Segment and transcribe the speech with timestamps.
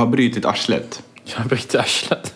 [0.00, 1.02] har brutit arslet.
[1.24, 2.34] Jag har brutit arslet.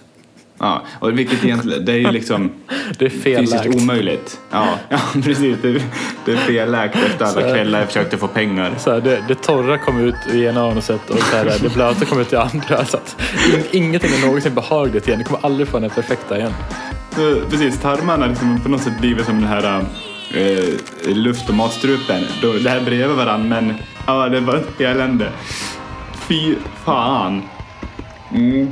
[0.59, 2.51] Ja, och vilket egentligen, det är ju liksom
[2.99, 4.41] Det är fysiskt omöjligt.
[4.51, 5.57] Ja, ja precis.
[5.63, 5.83] Det,
[6.25, 8.75] det är felläkt efter alla Så- kvällar jag försökte få pengar.
[8.79, 12.05] Så här, det, det torra kom ut i ena anuset och så här, det blöta
[12.05, 12.85] kom ut i andra.
[12.85, 13.17] Så att
[13.55, 15.19] in, ingenting är någonsin behagligt igen.
[15.19, 16.53] Du kommer aldrig få den perfekta igen.
[17.15, 19.85] Så, precis, tarmarna liksom på något sätt blivit som den här
[20.35, 22.25] eh, luft och matstrupen.
[22.43, 23.75] Då, det här bredvid varandra, men
[24.07, 25.29] ja, det var ett elände.
[26.29, 26.55] Fy
[26.85, 27.43] fan.
[28.33, 28.69] Mm.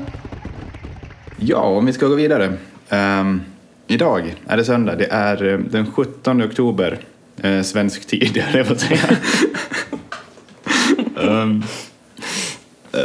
[1.37, 2.53] Ja, om vi ska gå vidare.
[2.89, 3.41] Ehm,
[3.87, 4.95] idag är det söndag.
[4.97, 6.99] Det är eh, den 17 oktober,
[7.43, 9.01] eh, svensk tid, jag på att säga.
[11.23, 11.63] Ehm,
[12.93, 13.01] eh,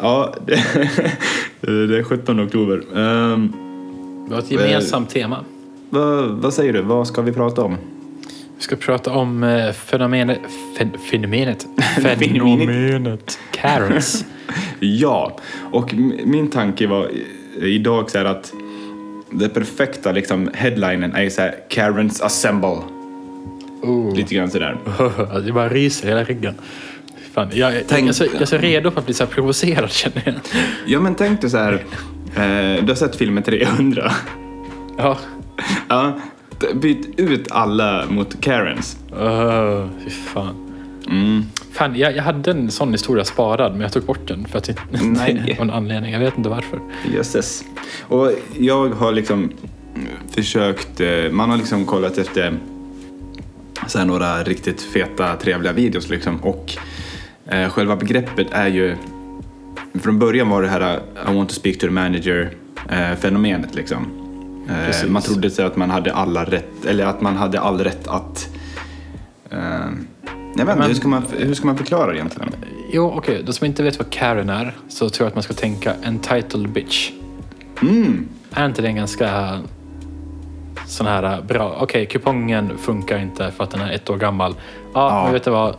[0.00, 2.82] ja, det, det är 17 oktober.
[2.96, 3.52] Ehm,
[4.28, 5.44] Vi har ett gemensamt tema.
[5.90, 6.82] vad, vad säger du?
[6.82, 7.76] Vad ska vi prata om?
[8.56, 10.38] Vi ska prata om fenomenet,
[10.78, 11.66] fen, Fenomenet.
[12.02, 14.24] fenomenet Karens.
[14.80, 15.36] Ja,
[15.72, 17.26] och min tanke var i-
[17.74, 18.52] idag så här att
[19.30, 22.76] det perfekta liksom headlinen är så här Karens assemble.
[23.82, 24.14] Oh.
[24.16, 24.76] Lite grann sådär.
[25.46, 26.54] Det bara ryser hela ryggen.
[27.34, 29.30] Fan, jag, Tänk- jag, är så, jag är så redo för att bli så här
[29.30, 30.34] provocerad känner jag.
[30.86, 31.72] Ja men tänk dig så här,
[32.36, 34.12] eh, du har sett filmen 300.
[34.96, 35.18] Ja.
[35.88, 36.18] ja,
[36.74, 38.96] byt ut alla mot Karens.
[39.20, 40.71] Uh, fy fan.
[41.08, 41.44] Mm.
[41.72, 44.70] Fan, jag, jag hade en sån historia sparad men jag tog bort den för att
[45.02, 45.56] Nej.
[45.60, 46.12] av en anledning.
[46.12, 46.80] Jag vet inte varför.
[47.14, 47.64] Jösses.
[48.02, 49.52] Och jag har liksom
[50.30, 52.58] försökt, eh, man har liksom kollat efter
[53.86, 56.36] så här några riktigt feta, trevliga videos liksom.
[56.36, 56.76] Och
[57.46, 58.96] eh, själva begreppet är ju,
[60.02, 62.50] från början var det här I want to speak to the manager
[62.88, 64.06] eh, fenomenet liksom.
[64.68, 68.08] Eh, man trodde sig att man hade alla rätt, eller att man hade all rätt
[68.08, 68.60] att eh,
[70.52, 72.52] vet inte, Men- hur, ska man, hur ska man förklara det egentligen?
[72.92, 73.42] Jo, okej.
[73.46, 76.68] De som inte vet vad Karen är så tror jag att man ska tänka entitled
[76.68, 77.10] bitch.
[77.82, 79.58] Mm, Är inte det en ganska
[80.86, 81.76] sån här äh, bra...
[81.80, 84.54] Okej, kupongen funkar inte för att den är ett år gammal.
[84.94, 85.24] Ja, Ja.
[85.24, 85.76] men vet du vad?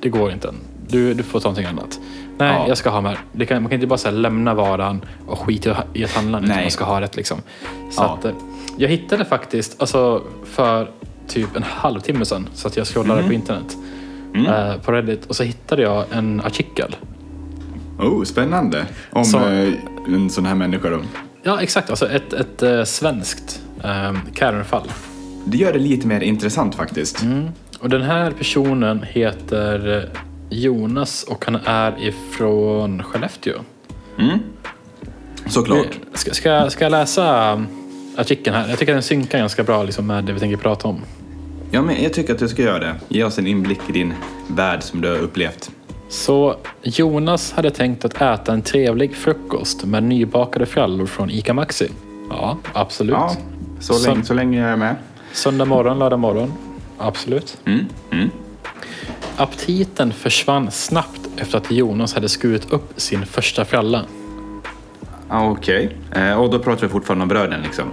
[0.00, 0.54] Det går inte.
[0.88, 2.00] Du, du får ta någonting annat.
[2.38, 2.68] Nej, Ja.
[2.68, 3.14] jag ska ha mer.
[3.46, 6.62] Kan, man kan inte bara här, lämna varan och skita i att handla utan Nej.
[6.62, 7.38] man ska ha rätt liksom.
[7.90, 8.14] Så Ja.
[8.18, 8.32] att, eh,
[8.76, 10.90] jag hittade faktiskt, alltså för
[11.30, 13.76] typ en halvtimme sedan, så att jag scrollade på internet,
[14.34, 14.46] Mm.
[14.46, 16.96] eh, på Reddit, och så hittade jag en artikel.
[17.98, 18.86] Oh, spännande.
[19.10, 19.72] Om Så- eh,
[20.06, 21.00] en sån här människa då.
[21.42, 21.90] Ja, exakt.
[21.90, 24.88] Alltså ett, ett eh, svenskt eh, Karen-fall.
[25.44, 27.22] Det gör det lite mer intressant faktiskt.
[27.22, 27.48] Mm.
[27.80, 30.08] Och den här personen heter
[30.50, 33.54] Jonas och han är ifrån Skellefteå.
[34.18, 34.38] Mm.
[35.46, 35.86] Såklart.
[36.14, 37.66] Ska, ska, ska jag läsa um,
[38.16, 38.68] artikeln här?
[38.68, 41.00] Jag tycker den synkar ganska bra liksom, med det vi tänker prata om.
[41.72, 42.94] Ja, men jag tycker att du ska göra det.
[43.08, 44.14] Ge oss en inblick i din
[44.46, 45.70] värld som du har upplevt.
[46.08, 51.88] Så Jonas hade tänkt att äta en trevlig frukost med nybakade frallor från ICA Maxi.
[52.30, 53.12] Ja, absolut.
[53.12, 53.36] Ja,
[53.80, 54.96] så, länge, så länge jag är med.
[55.32, 56.52] Söndag morgon, lördag morgon.
[56.98, 57.58] Absolut.
[57.64, 57.86] Mm.
[58.10, 58.30] Mm.
[59.36, 64.04] Aptiten försvann snabbt efter att Jonas hade skurit upp sin första fralla.
[65.28, 65.96] Ah, Okej.
[66.12, 67.84] Eh, och då pratar vi fortfarande om bröden liksom.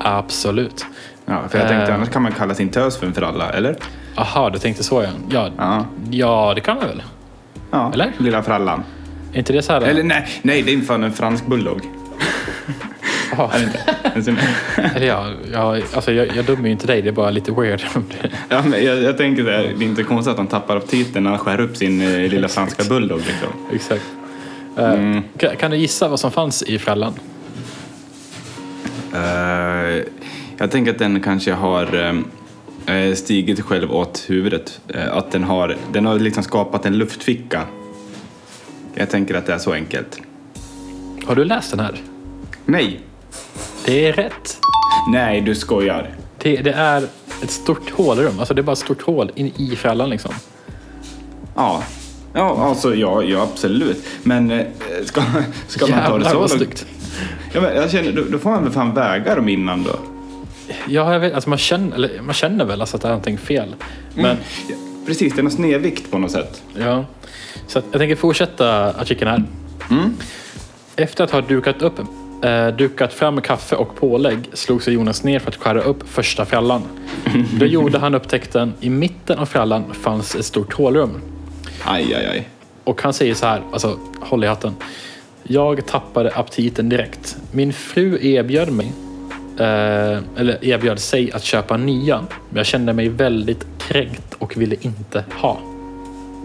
[0.00, 0.86] Absolut.
[1.26, 1.94] Ja, för jag tänkte Eh.
[1.94, 3.76] annars kan man kalla sin tös för en fralla, eller?
[4.16, 5.08] Aha, du tänkte så ja.
[5.30, 5.86] Ja, Ja.
[6.10, 7.02] ja det kan man väl?
[7.70, 7.90] ja.
[7.94, 8.12] Eller?
[8.18, 8.82] Lilla frallan.
[9.32, 9.80] Är inte det så här?
[9.80, 11.80] Eller nej, nej, det är fan en fransk bulldog.
[13.32, 13.50] Aha.
[13.54, 13.78] Är det inte?
[14.14, 14.38] En sån-
[14.94, 17.82] Eller ja, ja, alltså jag, jag dömer ju inte dig, det är bara lite weird.
[18.48, 21.30] ja, men jag, jag tänker det, det är inte konstigt att han tappar aptiten när
[21.30, 23.18] han skär upp sin eh, lilla franska bulldog.
[23.18, 23.48] Liksom.
[23.74, 24.04] Exakt.
[24.78, 25.22] Eh, Mm.
[25.38, 27.12] kan, kan du gissa vad som fanns i frallan?
[29.14, 30.02] Eh,
[30.58, 32.14] jag tänker att den kanske har
[32.86, 34.80] eh, stigit själv åt huvudet.
[34.88, 37.62] Eh, att den har, den har liksom skapat en luftficka.
[38.94, 40.20] Jag tänker att det är så enkelt.
[41.26, 42.00] Har du läst den här?
[42.64, 43.00] Nej!
[43.84, 44.58] Det är rätt.
[45.12, 46.10] Nej, du skojar.
[46.38, 47.08] Det, det är
[47.42, 50.34] ett stort hålrum, alltså det är bara ett stort hål in i frallan liksom.
[51.54, 51.82] Ja.
[52.32, 54.04] Ja, alltså ja, ja absolut.
[54.22, 54.66] Men eh,
[55.04, 55.22] ska,
[55.68, 56.86] ska man ta det Jävlar så långt?
[57.52, 60.15] Ja, men jag känner, då, då får man väl fan väga dem innan då.
[60.88, 63.38] Ja, jag vet, alltså man, känner, eller, man känner väl alltså att det är någonting
[63.38, 63.74] fel.
[64.14, 64.36] Men Mm.
[65.06, 66.62] Precis, det är någon snedvikt på något sätt.
[66.78, 67.04] ja,
[67.66, 69.42] så jag tänker fortsätta artikeln här.
[69.90, 70.16] Mm.
[70.96, 71.98] Efter att ha dukat, upp,
[72.44, 76.44] eh, dukat fram kaffe och pålägg slog sig Jonas ner för att skära upp första
[76.44, 76.82] frallan.
[77.60, 78.74] Då gjorde han upptäckten.
[78.80, 81.20] I mitten av frallan fanns ett stort hålrum.
[81.84, 82.48] Aj, aj, aj.
[82.84, 84.74] Och han säger så här, alltså håll i hatten.
[85.42, 87.36] Jag tappade aptiten direkt.
[87.52, 88.92] Min fru erbjöd mig,
[89.58, 92.18] eh, eller erbjöd sig att köpa nya.
[92.48, 95.58] Men jag kände mig väldigt kränkt och ville inte ha.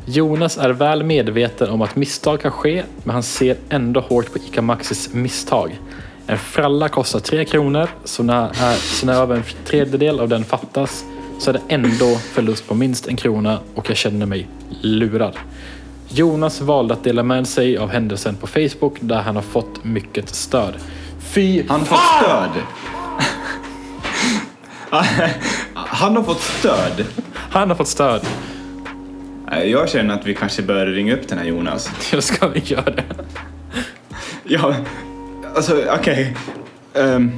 [0.06, 4.38] Jonas är väl medveten om att misstag kan ske, men han ser ändå hårt på
[4.38, 5.80] ICA Maxis misstag.
[6.28, 10.44] En fralla kostar 3 kronor, så när, är, så när över en tredjedel av den
[10.44, 11.06] fattas
[11.40, 14.48] så är det ändå förlust på minst en krona och jag känner mig
[14.82, 15.38] lurad.
[16.10, 20.30] Jonas valde att dela med sig av händelsen på Facebook där han har fått mycket
[20.30, 20.74] stöd.
[21.20, 22.50] Fy Han fått stöd.
[25.74, 27.06] Han har fått stöd.
[27.34, 28.26] Han har fått stöd.
[29.66, 31.92] Jag känner att vi kanske bör ringa upp den här Jonas.
[32.14, 33.04] Ja, ska vi göra det?
[34.44, 34.76] Ja,
[35.56, 36.36] alltså okej.
[36.94, 37.32] Ehm,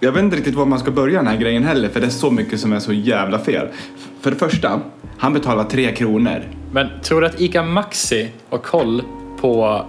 [0.00, 2.10] jag vet inte riktigt var man ska börja den här grejen heller för det är
[2.10, 3.68] så mycket som är så jävla fel.
[4.20, 4.80] För det första,
[5.18, 6.42] han betalar tre kronor.
[6.72, 9.02] Men tror du att ICA Maxi har koll
[9.40, 9.86] på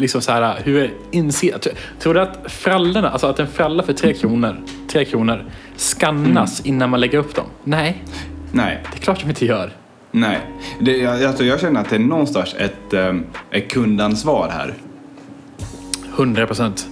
[0.00, 1.58] liksom så här, hur inser,
[1.98, 4.56] Tror du att frallorna, alltså att en fralla för tre kronor,
[4.88, 5.44] tre kronor
[5.76, 7.46] skannas innan man lägger upp dem?
[7.64, 8.04] Nej,
[8.52, 9.72] Nej, det är klart de inte gör.
[10.10, 10.40] nej.
[10.80, 14.74] Det, jag, alltså, jag känner att det är någonstans ett, um, ett kundansvar här.
[16.16, 16.86] 100 procent.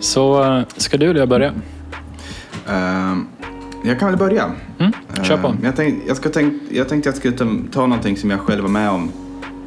[0.00, 1.54] Så eh, ska du eller jag börja?
[2.68, 3.26] Ehm,
[3.84, 4.52] jag kan väl börja.
[4.78, 5.48] Mm, kör på.
[5.48, 8.30] Ehm, jag, tänk, jag, ska tänk, jag tänkte att jag skulle ta, ta någonting som
[8.30, 9.12] jag själv var med om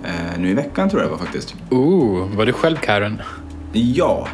[0.03, 1.55] eh, nu i veckan tror jag det var faktiskt.
[1.69, 3.21] Ooh, var du själv Karen?
[3.73, 4.27] Ja,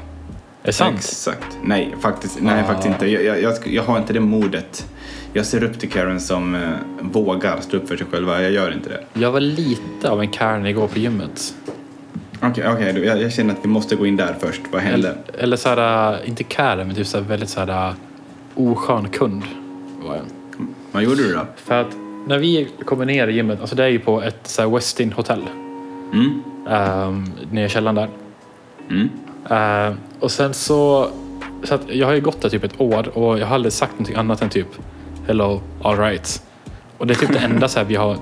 [0.63, 0.95] Är det sant?
[0.97, 1.57] exakt.
[1.63, 2.67] Nej, faktiskt, nej, Ah.
[2.67, 3.07] faktiskt inte.
[3.07, 4.87] Jag, jag, jag, jag har inte det modet.
[5.33, 6.61] Jag ser upp till Karen som eh,
[7.01, 8.41] vågar stå upp för sig själva.
[8.41, 9.03] Jag gör inte det.
[9.19, 11.55] Jag var lite av en Karen igår på gymmet.
[12.41, 12.93] Okej, okej.
[12.93, 13.03] då.
[13.03, 14.61] jag, jag känner att vi måste gå in där först.
[14.71, 15.07] Vad hände?
[15.09, 17.93] Eller, eller så här, äh, inte Karen, men typ så här väldigt så här äh,
[18.55, 19.43] oskön kund
[20.01, 20.23] var jag.
[20.91, 21.45] Vad gjorde du då?
[21.55, 21.87] För att
[22.27, 25.13] när vi kommer ner i gymmet, alltså det är ju på ett så här Westin
[25.13, 25.43] hotell.
[26.13, 26.43] Mm?
[26.67, 28.09] Um, nere i källaren där.
[28.89, 29.09] Mm?
[29.49, 31.09] Eh, och sen så,
[31.63, 33.91] så att jag har ju gått där typ ett år och jag har aldrig sagt
[33.91, 34.67] någonting annat än typ
[35.27, 36.43] Hello, alright.
[36.97, 38.17] Och det är typ det enda så här vi har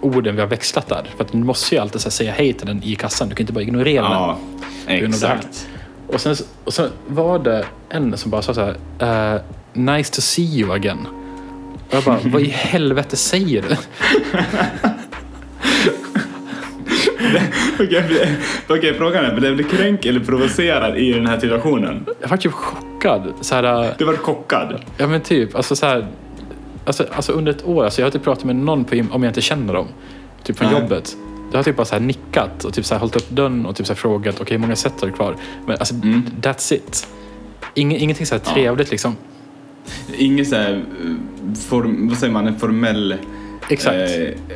[0.00, 1.10] orden vi har växlat där.
[1.16, 3.28] För att du måste ju alltid så här, säga hej till den i kassan.
[3.28, 4.12] Du kan inte bara ignorera den.
[4.12, 4.38] Ja,
[4.86, 5.02] här.
[5.02, 5.68] exakt.
[6.06, 9.40] Och sen, och sen var det en som bara sa så här eh,
[9.72, 11.06] Nice to see you again.
[11.90, 13.76] Jag bara, vad i helvete säger du?
[17.80, 18.28] Okej,
[18.68, 22.06] okej, frågan är, blev du kränkt eller provocerad i den här situationen?
[22.20, 23.32] Jag var typ chockad.
[23.40, 24.84] Så här, eh, Du var chockad.
[24.96, 26.06] Ja men typ, alltså så här,
[26.84, 29.22] alltså, alltså under ett år, alltså jag har inte pratat med någon på gym om
[29.22, 29.86] jag inte känner dem.
[30.42, 30.80] Typ från Nej.
[30.80, 31.16] jobbet.
[31.52, 33.76] Jag har typ bara så här nickat och typ så här hållit upp dörren och
[33.76, 35.36] typ så här frågat okej hur många set har du kvar?
[35.66, 36.22] Men alltså Mm.
[36.42, 37.08] that's it.
[37.74, 38.52] Ing, ingenting så här Ja.
[38.52, 39.16] trevligt liksom.
[40.18, 43.14] Inget så här, eh, form, vad säger man, en formell...
[43.68, 43.96] Exakt.
[43.96, 44.02] Eh,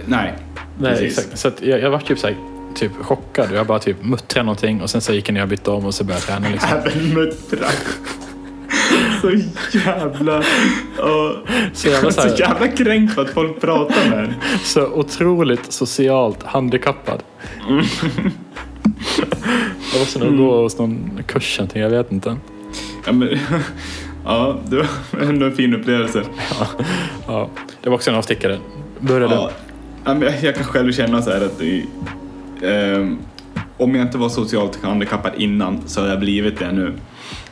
[0.06, 0.34] nej,
[0.79, 1.19] Nej, precis.
[1.19, 1.38] exakt.
[1.38, 2.37] Så jag, jag var typ så här,
[2.75, 5.49] typ chockad och jag bara typ muttrade någonting och sen så gick jag ner och
[5.49, 6.70] bytte om och så började jag träna liksom.
[6.84, 7.67] Även muttra.
[9.20, 9.31] Så
[9.79, 10.43] jävla...
[10.99, 11.32] åh.
[11.73, 14.35] Så var så så jävla kränkt för att folk pratar med en.
[14.64, 17.23] Så otroligt socialt handikappad.
[19.93, 22.37] jag måste nog gå hos någon kurs jag vet inte.
[23.06, 23.28] Ja, men,
[24.25, 24.87] ja, det var
[25.21, 26.23] ändå en fin upplevelse.
[27.27, 27.51] Ja,
[27.83, 28.59] det var också en avstickare.
[29.01, 29.35] Började.
[29.35, 29.51] Ja,
[30.05, 31.87] ja, men jag, jag kan själv känna så här att i,
[32.63, 33.19] ehm,
[33.77, 36.95] om jag inte var socialt handikappad innan så har jag blivit det nu.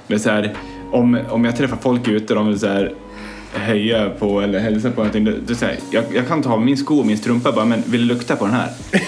[0.07, 0.55] Det är så här,
[0.91, 2.93] om, om jag träffar folk ute och de vill så här,
[3.55, 5.25] heja på eller hälsa på någonting.
[5.25, 7.83] Det, det så här, jag, jag kan ta min sko och min strumpa bara, men
[7.87, 8.69] vill du lukta på den här?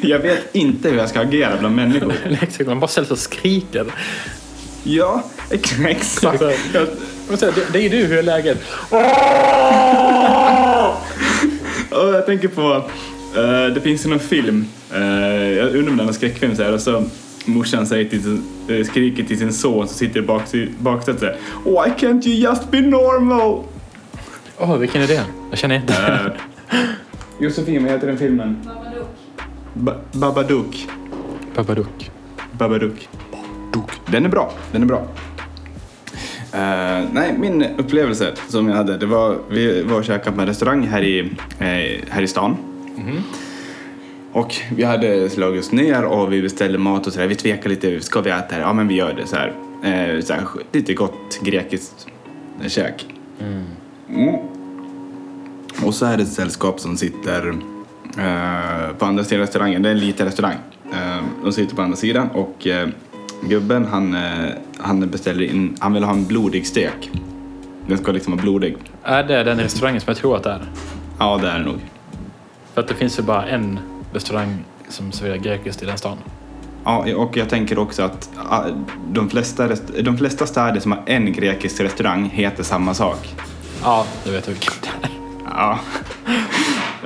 [0.00, 2.64] Jag vet inte hur jag ska agera bland människor.
[2.66, 3.86] Man bara ställer sig och skriker.
[4.84, 6.40] Ja, ex- exakt.
[6.74, 6.86] Jag,
[7.28, 8.58] Men så här, Det, det är ju du, hur är läget?
[11.90, 12.74] Och jag tänker på,
[13.40, 15.02] eh, det finns ju någon film, uh,
[15.52, 17.04] jag undrar om det är någon skräckfilm så här, och så
[17.44, 20.42] morsan säger till, sin- eh, skriker till sin son som sitter i bak,
[20.78, 23.64] baksätet Why can't you just be normal?
[24.58, 25.24] Åh, vilken är det?
[25.50, 25.92] Jag känner inte.
[25.92, 26.32] Uh,
[27.40, 28.56] Josefin, vad heter den filmen?
[29.74, 30.86] Ba- Babadook.
[31.54, 32.10] Babadook.
[32.52, 33.08] Babadook.
[34.06, 35.06] Den är bra, den är bra.
[36.52, 40.48] Eh, nej, min upplevelse som jag hade, det var, vi var och käkade på en
[40.48, 41.18] restaurang här i,
[41.58, 42.56] eh, här i stan.
[44.32, 47.26] Och vi hade slagit oss ner och vi beställde mat och sådär.
[47.26, 48.60] Vi tvekade lite, ska vi äta här?
[48.60, 49.52] Ja men vi gör det så här.
[49.82, 52.06] Eh, så här lite gott grekiskt
[52.66, 53.06] käk.
[53.40, 53.64] Mm.
[55.84, 57.48] Och så är det ett sällskap som sitter
[58.18, 59.82] eh, på andra sidan restaurangen.
[59.82, 60.56] Det är en liten restaurang.
[60.92, 62.88] Eh, de sitter på andra sidan och eh,
[63.48, 67.10] gubben han, eh, han beställer in, han vill ha en blodig stek.
[67.86, 68.76] Den ska liksom vara blodig.
[69.02, 70.62] Är det den restaurangen som jag tror att det är?
[71.18, 71.78] Ja, det är det nog.
[72.74, 73.78] För att det finns ju bara en
[74.12, 76.18] restaurang som serverar grekiskt i den stan.
[76.84, 78.62] Ja, och jag tänker också att ah,
[79.12, 79.68] de flesta,
[80.02, 83.34] de flesta städer som har en grekisk restaurang heter samma sak.
[83.82, 85.10] Ja, det vet vilken det är.
[85.44, 85.78] Ja.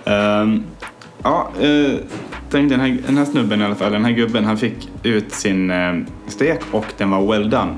[0.04, 0.64] Ehm,
[1.22, 1.98] ja, uh,
[2.50, 5.32] tänk den här, den här snubben i alla fall, den här gubben, han fick ut
[5.32, 5.94] sin eh,
[6.26, 7.76] stek och den var well done.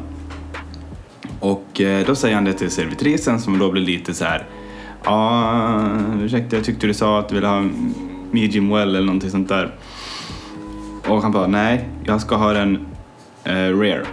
[1.40, 4.46] Och eh, då säger han det till servitrisen som då blir lite så här.
[5.04, 5.80] Ja,
[6.22, 7.64] ursäkta, jag tyckte du sa att du ville ha
[8.30, 9.74] medium well eller någonting sånt där.
[11.08, 12.86] Och han bara, nej, jag ska ha den
[13.44, 14.04] eh, rare.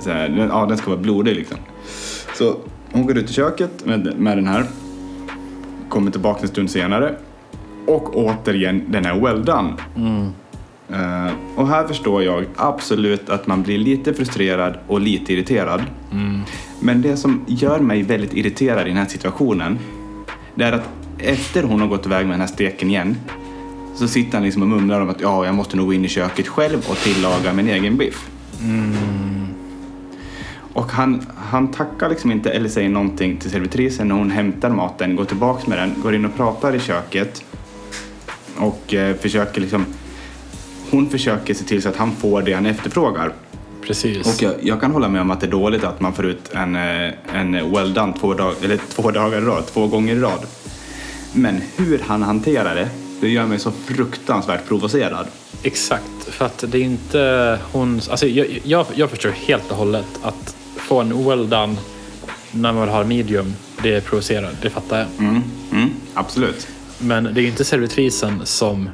[0.00, 1.58] Så här, den, ja, den ska vara blodig liksom.
[2.34, 2.56] Så
[2.92, 4.64] hon går ut i köket med, med den här.
[5.88, 7.14] Kommer tillbaka en stund senare.
[7.86, 9.72] Och återigen, den är well done.
[10.88, 15.82] Eh, och här förstår jag absolut att man blir lite frustrerad och lite irriterad.
[16.80, 19.78] Men det som gör mig väldigt irriterad i den här situationen,
[20.54, 20.88] det är att
[21.18, 23.16] efter hon har gått iväg med den här steken igen,
[23.94, 26.08] så sitter han liksom och mumlar om att ja, jag måste nog gå in i
[26.08, 28.30] köket själv och tillaga min egen biff.
[30.72, 35.16] Och han, han tackar liksom inte eller säger någonting till servitrisen när hon hämtar maten,
[35.16, 37.44] går tillbaks med den, går in och pratar i köket
[38.56, 39.86] och eh, försöker liksom
[40.90, 43.32] hon försöker se till så att han får det han efterfrågar.
[43.82, 44.26] Precis.
[44.26, 46.52] Och jag, jag kan hålla med om att det är dåligt att man får ut
[46.52, 50.20] en, eh, en well done två, dag, eller två dagar i rad, två gånger i
[50.20, 50.46] rad.
[51.32, 52.88] Men hur han hanterar det,
[53.20, 55.26] det gör mig så fruktansvärt provocerad.
[55.62, 58.00] Exakt, för att det är inte hon...
[58.10, 61.76] Alltså jag, jag, jag förstår helt och hållet att få en well done
[62.50, 65.06] när man har medium, det är provocerande, det fattar jag.
[65.18, 65.42] Mm,
[65.72, 66.68] mm, absolut.
[66.98, 68.88] Men det är ju inte servitrisen som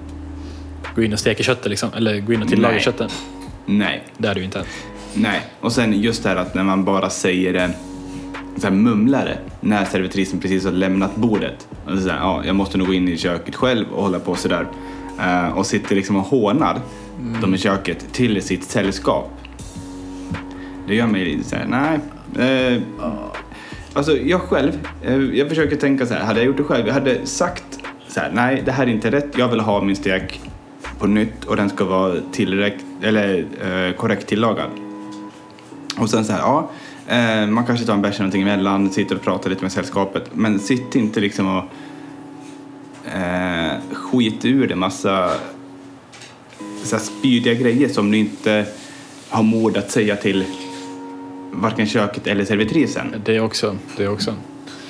[0.94, 2.82] går in och steker köttet liksom, eller går in och tillagar Nej.
[2.82, 3.12] köttet.
[3.66, 4.64] Nej, Det är det ju inte.
[5.14, 5.40] nej.
[5.60, 7.70] Och sen just det här att när man bara säger det,
[8.56, 11.68] så här mumlar det, när servitrisen precis har lämnat bordet.
[11.86, 14.34] Och så här, ja, jag måste nog gå in i köket själv och hålla på
[14.34, 14.66] sådär.
[15.18, 16.80] Uh, och sitter liksom och hånar
[17.42, 19.30] dem i köket till sitt sällskap.
[20.88, 21.98] Det gör mig lite såhär, nej.
[22.46, 22.82] Eh,
[23.92, 26.94] alltså jag själv, eh, jag försöker tänka så här, hade jag gjort det själv, jag
[26.94, 27.79] hade sagt
[28.10, 30.40] så här, nej det här är inte rätt, jag vill ha min stek
[30.98, 34.70] på nytt och den ska vara tillräck, eller, eh, korrekt tillagad.
[35.98, 36.70] Och sen så här, ja,
[37.08, 40.30] eh, man kanske tar en bärs eller någonting emellan, sitter och pratar lite med sällskapet,
[40.34, 41.64] men sitt inte liksom och
[43.14, 45.30] eh, skit ur det massa
[46.84, 48.66] så här spydiga grejer som du inte
[49.28, 50.44] har mod att säga till
[51.52, 53.14] varken köket eller servitrisen.
[53.24, 53.76] Det också.
[53.96, 54.34] Det också.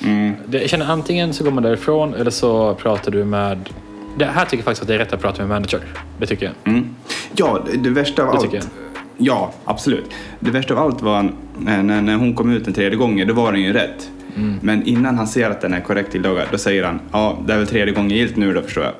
[0.03, 0.33] Mm.
[0.45, 3.69] Det, jag känner antingen så går man därifrån eller så pratar du med...
[4.17, 5.79] Det här tycker jag faktiskt att det är rätt att prata med manager.
[6.19, 6.73] Det tycker jag.
[6.73, 6.95] Mm.
[7.35, 8.69] Ja, det, värsta av Det allt.
[9.17, 10.11] Ja, absolut.
[10.39, 13.33] Det värsta av allt var eh, när, när hon kom ut en tredje gången, då
[13.33, 14.09] var den ju rätt.
[14.35, 14.59] Mm.
[14.61, 17.57] Men innan han ser att den är korrekt tillagad, då säger han ja, det är
[17.57, 18.93] väl tredje gången gillt nu då förstår jag.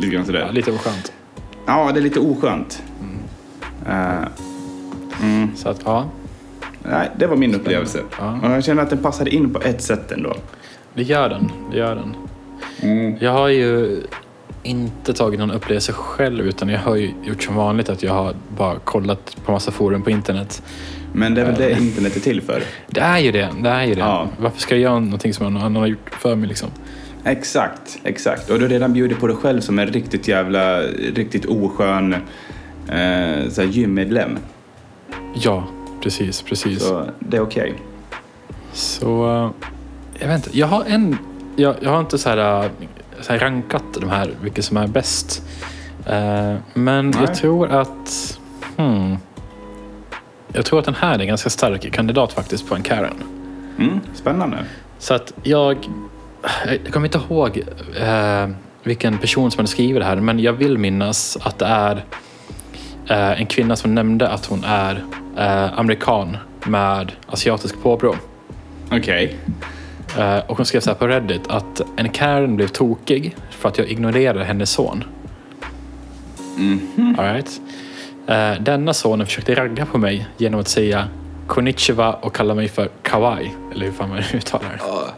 [0.00, 0.38] Lite grann sådär.
[0.38, 0.48] Mm.
[0.48, 1.12] Ja, lite oskönt.
[1.66, 2.82] Ja, det är lite oskönt.
[3.88, 4.26] Eh,
[5.22, 5.56] mm.
[5.56, 6.06] Så att, ja.
[6.90, 7.98] Nej, det var min upplevelse.
[8.18, 8.38] Ja.
[8.42, 10.34] Och jag känner att den passade in på ett sätt ändå.
[10.94, 11.50] Det gör den.
[11.70, 12.14] Det gör den.
[13.20, 14.00] Jag har ju
[14.62, 18.34] inte tagit någon upplevelse själv utan jag har ju gjort som vanligt att jag har
[18.56, 20.62] bara kollat på massa forum på internet.
[21.12, 22.62] Men det är väl det internet är till för.
[22.86, 23.48] Det är ju det.
[23.62, 24.00] Det är ju det.
[24.00, 24.28] Ja.
[24.38, 26.68] Varför ska jag göra någonting som någon annan har gjort för mig liksom?
[27.24, 28.50] Exakt, exakt.
[28.50, 30.80] Och du har redan bjudit på dig själv som en riktigt jävla,
[31.14, 32.16] riktigt oskön
[32.88, 34.38] eh, så gymmedlem.
[35.34, 35.66] Ja,
[36.08, 36.82] precis, precis.
[36.82, 37.74] Så, Så det är okej.
[39.26, 39.50] eh,
[40.18, 40.58] jag vet inte.
[40.58, 41.18] Jag har en...
[41.56, 42.70] Jag, jag har inte så här, eh,
[43.20, 45.42] så här rankat de här, vilket som är bäst.
[46.06, 47.20] Eh, men Nej.
[47.20, 48.38] jag tror att...
[48.76, 49.16] Hmm,
[50.52, 53.22] jag tror att den här är en ganska stark kandidat faktiskt på en Karen.
[53.78, 54.56] Mm, spännande.
[54.98, 55.76] Så att jag...
[56.66, 57.62] Jag kommer inte ihåg
[58.00, 58.48] eh,
[58.82, 62.04] vilken person som hade skrivit det här, men jag vill minnas att det är
[63.08, 65.04] eh, en kvinna som nämnde att hon är
[65.38, 68.14] eh, amerikan med asiatisk påbrå.
[68.92, 69.36] Okej.
[70.18, 73.78] Eh, och hon skrev så här på Reddit att en Karen blev tokig för att
[73.78, 75.04] jag ignorerade hennes son.
[76.56, 77.16] Mhm.
[77.18, 77.60] All right.
[78.26, 81.08] Eh, denna sonen försökte ragga på mig genom att säga
[81.46, 83.52] konnichiwa och kalla mig för kawaii.
[83.72, 85.12] Eller hur fan man uttalar det.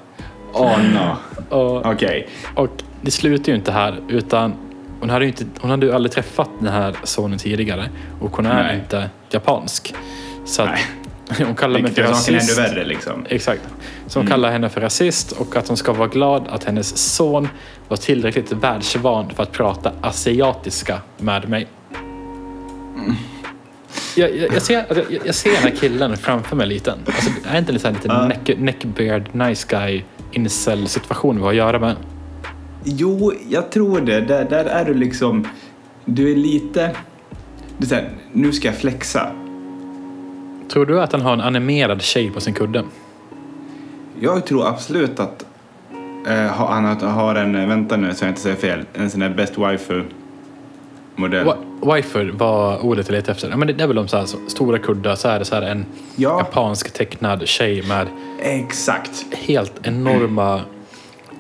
[0.53, 1.17] Åh no.
[1.57, 2.29] Och, Okej.
[2.55, 2.69] och
[3.03, 4.55] det slutar ju inte här utan
[5.01, 7.89] hon hade ju, inte, hon hade aldrig träffat den här sonen tidigare
[8.21, 8.79] och hon är Nej.
[8.79, 9.95] inte japansk.
[10.45, 11.45] Så att Nej.
[11.47, 12.59] hon kallar mig för saken ännu rasist.
[12.59, 13.27] värre liksom.
[13.29, 13.63] Exakt.
[14.07, 17.49] Så hon kallar henne för rasist och att hon ska vara glad att hennes son
[17.89, 21.67] var tillräckligt världsvan för att prata asiatiska med mig.
[24.17, 26.93] Jag, jag, jag, ser, alltså, jag, jag ser den här killen framför mig lite.
[26.93, 30.03] Alltså, är inte en liten neck, neckbeard nice guy
[30.33, 31.97] incel situation vi har att göra med?
[32.85, 34.21] Jo, jag tror det.
[34.21, 35.49] Där, där är du liksom...
[36.05, 36.97] Du är lite...
[37.89, 39.33] Så här, nu ska jag flexa.
[40.73, 42.85] Tror du att han har en animerad tjej på sin kudde?
[44.21, 45.47] Jag tror absolut att
[46.29, 49.29] eh, ha- han har- en, vänta nu så jag inte säger fel, en sån där
[49.31, 51.47] Best Waifu-modell.
[51.47, 53.51] Wa- Wifer var ordet jag letade efter.
[53.51, 55.55] Ja, men det är väl de så här så, stora kuddar, så är det så
[55.55, 55.85] här en
[56.17, 56.39] Ja.
[56.39, 58.07] japansk tecknad tjej med
[58.43, 59.27] Exakt.
[59.33, 60.61] helt enorma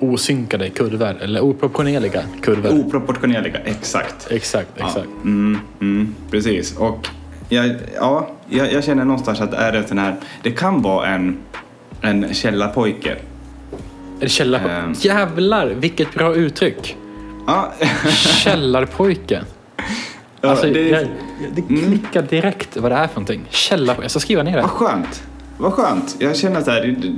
[0.01, 2.71] osynkade kurvor, eller oproportionerliga kurvor.
[2.81, 4.27] Oproportionerliga, exakt.
[4.31, 5.09] Exakt, Ja, exakt.
[5.25, 6.77] mm, mm, precis.
[6.77, 7.09] Och
[7.49, 11.07] jag, ja, jag, jag känner någonstans att det är en sån här, det kan vara
[11.07, 11.39] en,
[12.01, 13.11] en källarpojke.
[13.11, 13.17] Är
[14.21, 14.69] det källar...
[14.69, 14.93] Ehm.
[15.01, 16.97] Jävlar, vilket bra uttryck!
[17.47, 17.73] Ja,
[18.45, 19.43] Källarpojke.
[20.41, 21.07] ja, Alltså, det, jag,
[21.55, 23.45] det klickar direkt vad det är för någonting.
[23.51, 24.05] Källarpojke.
[24.05, 24.63] Jag ska skriva ner det.
[24.63, 25.23] Vad skönt.
[25.59, 26.17] Vad skönt.
[26.19, 27.17] Jag känner här, det-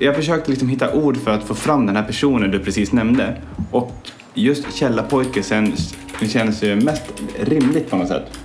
[0.00, 3.36] jag försökte liksom hitta ord för att få fram den här personen du precis nämnde.
[3.70, 3.92] Och
[4.34, 7.02] just källarpojke känns, det känns ju mest
[7.40, 8.38] rimligt på något sätt.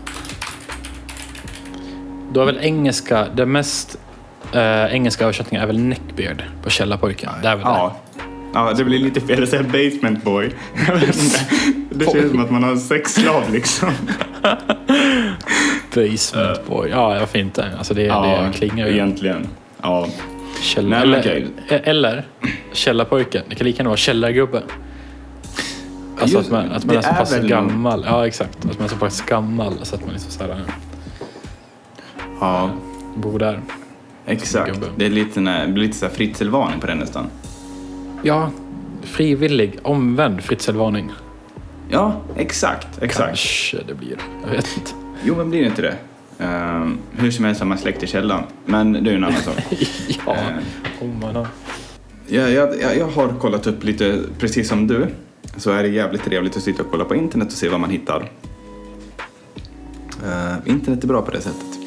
[2.34, 4.00] Du har väl engelska, det mest
[4.54, 7.30] eh, engelska översättningen är väl neckbeard på källarpojken.
[7.42, 7.96] Det är väl Ja.
[8.54, 10.52] Ja, det blir lite fel att säga basement boy.
[11.90, 13.90] Det känns som att man har en sexslav liksom.
[15.94, 15.96] det.
[16.10, 16.90] Basement boy.
[16.90, 17.66] Ja, varför inte?
[17.78, 18.94] Alltså det, det klingar ju.
[18.94, 19.48] egentligen.
[19.82, 20.08] Ja.
[20.62, 21.48] Käll- Nej, eller, okej.
[21.84, 22.26] eller
[22.72, 23.42] källarpojke.
[23.50, 24.64] Det kan lika gärna vara källargubbe.
[26.20, 28.06] Alltså Just- att man, att man är så är pass väl- gammal.
[28.08, 28.58] Ja, exakt.
[28.66, 30.62] Att man är så pass gammal så att man liksom så här,
[32.40, 32.70] ja,
[33.16, 33.62] bor där.
[34.26, 34.80] exakt.
[34.98, 37.28] Det är lite, det blir lite så här fritzelvarning på den nästan.
[38.24, 38.50] Ja,
[39.04, 41.12] frivillig, omvänd fritzelvarning.
[41.90, 42.88] Ja, exakt.
[43.02, 43.28] Exakt.
[43.28, 44.18] Kanske det blir.
[44.44, 44.92] Jag vet inte.
[45.24, 45.96] Jo, men blir det inte det?
[46.40, 48.44] Ehm, hur som helst har man släckt i källaren.
[48.66, 49.56] Men det är ju en annan sak.
[50.26, 51.48] ja, Eh, om man har...
[52.28, 55.08] jag, jag, jag har kollat upp lite, precis som du,
[55.58, 57.90] så är det jävligt trevligt att sitta och kolla på internet och se vad man
[57.90, 58.32] hittar.
[60.26, 61.80] Eh, internet är bra på det sättet.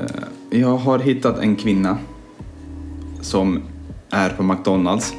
[0.00, 1.98] Eh, jag har hittat en kvinna
[3.20, 3.62] som
[4.10, 5.14] är på McDonalds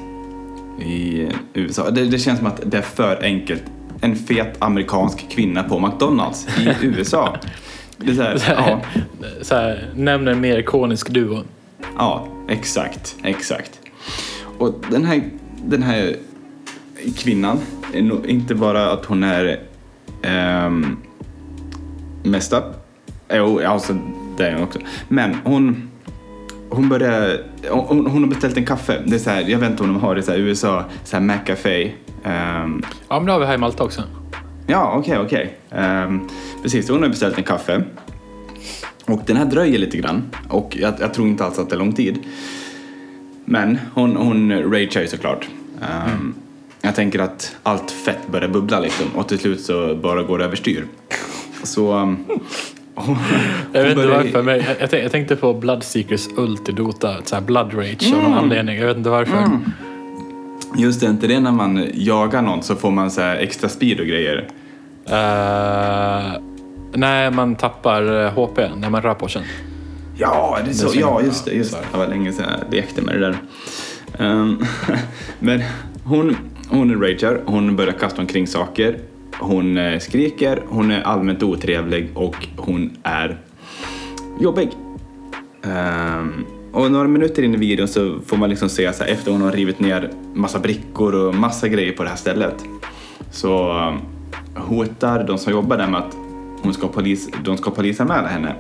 [0.81, 1.89] i USA.
[1.89, 3.63] Det, det känns som att det är för enkelt.
[4.01, 7.37] En fet amerikansk kvinna på McDonalds i USA.
[7.99, 8.81] Det är så här, ja.
[9.41, 11.43] Så här, nämn en mer ikonisk duo.
[11.97, 13.79] Ja, exakt, exakt.
[14.57, 15.21] Och den här,
[15.65, 16.15] den här
[17.17, 17.59] kvinnan,
[18.27, 19.59] inte bara att hon är
[20.65, 20.97] um,
[22.23, 22.65] messed up,
[23.33, 23.93] jo, alltså
[24.37, 25.89] det är hon också, men hon,
[26.69, 29.83] hon började, hon, hon har beställt en kaffe, det är så här, jag vet inte
[29.83, 31.91] om de har det i så här USA, så här McCafé.
[32.23, 34.01] ehm, Ja, men det har vi här i Malta också.
[34.69, 35.55] Ja, okej, okej.
[35.71, 36.27] Ehm,
[36.63, 37.83] precis, hon har beställt en kaffe.
[39.05, 40.23] Och den här dröjer lite grann.
[40.49, 42.19] Och jag, jag tror inte alls att det är lång tid.
[43.45, 45.47] Men hon, hon ragear ju såklart.
[45.81, 46.33] Ehm,
[46.81, 49.05] Jag tänker att allt fett börjar bubbla liksom.
[49.15, 50.85] Och till slut så bara går det överstyr.
[51.63, 51.93] Så...
[51.93, 52.17] um,
[52.95, 53.17] hon,
[53.73, 57.15] Jag vet inte börjar- varför, men jag, jag, tänkte, på Bloodseekers ult i Dota.
[57.23, 58.77] Så här blood rage av någon anledning.
[58.77, 59.59] Jag vet inte varför.
[60.77, 63.99] Just det, inte det när man jagar någon så får man så här extra speed
[63.99, 64.47] och grejer.
[65.09, 66.41] Uh,
[66.93, 69.41] nej, man tappar eh, HP när man rör på sig.
[70.17, 71.51] Ja, det är så, så- ja just det.
[71.51, 71.97] Just det.
[71.97, 73.37] var länge sedan jag lekte med det där.
[74.19, 74.59] Ehm,
[75.39, 75.61] men
[76.03, 76.35] hon,
[76.69, 78.99] hon ragear, hon börjar kasta omkring saker.
[79.39, 83.37] Hon eh, skriker, hon är allmänt otrevlig och hon är
[84.39, 84.69] jobbig.
[85.63, 89.41] Ehm, och några minuter in i videon så får man liksom se här, efter hon
[89.41, 92.65] har rivit ner massa brickor och massa grejer på det här stället
[93.31, 94.01] så um,
[94.55, 96.15] hotar de som jobbar där med att
[96.61, 98.55] hon ska polis, de ska polisanmäla henne.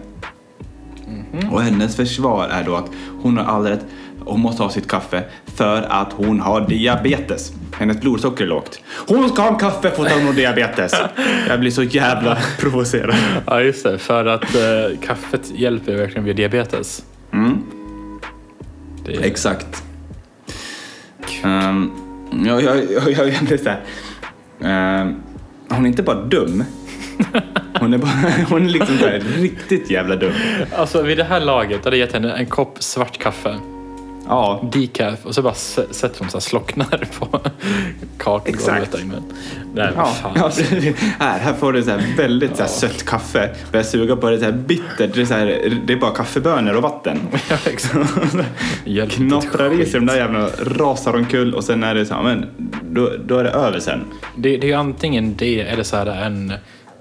[1.51, 2.91] Och hennes försvar är då att
[3.21, 3.85] hon har all rätt,
[4.19, 7.53] hon måste ha sitt kaffe för att hon har diabetes.
[7.71, 8.81] Hennes blodsocker är lågt.
[9.07, 10.93] Hon ska ha en kaffe för att hon har diabetes.
[11.47, 13.15] Jag blir så jävla provocerad.
[13.45, 13.97] Ja, just det.
[13.97, 17.03] För att eh, kaffet hjälper verkligen vid diabetes.
[17.31, 17.63] Mm,
[19.07, 19.83] är, exakt.
[21.43, 21.91] Um,
[22.45, 23.81] jag, jag, jag, jag, jag blir så här.
[24.61, 25.15] ehm,
[25.69, 26.63] hon är inte bara dum.
[27.79, 28.11] Hon är, bara,
[28.49, 29.07] hon är liksom så
[29.41, 30.31] riktigt jävla dum.
[30.75, 33.55] Alltså vid det här laget hade jag gett henne en kopp svart kaffe.
[34.29, 37.41] Ja, Decaf och så bara s- sett hon så här slocknar på
[39.01, 39.21] inne.
[39.73, 40.31] Nej, Ja, fan.
[40.35, 40.51] ja
[41.19, 43.55] här, här får du så här väldigt så här sött kaffe.
[43.71, 45.13] Börjar suga på det så här bittert.
[45.13, 47.19] Det är, så här, det är bara kaffebönor och vatten.
[47.49, 48.09] Ja, exakt.
[49.09, 52.45] Knopprar i sig de där jävla rasar omkull och sen är det så här, men
[52.91, 53.99] då, då är det över sen.
[54.35, 56.53] Det, det är antingen det eller så här en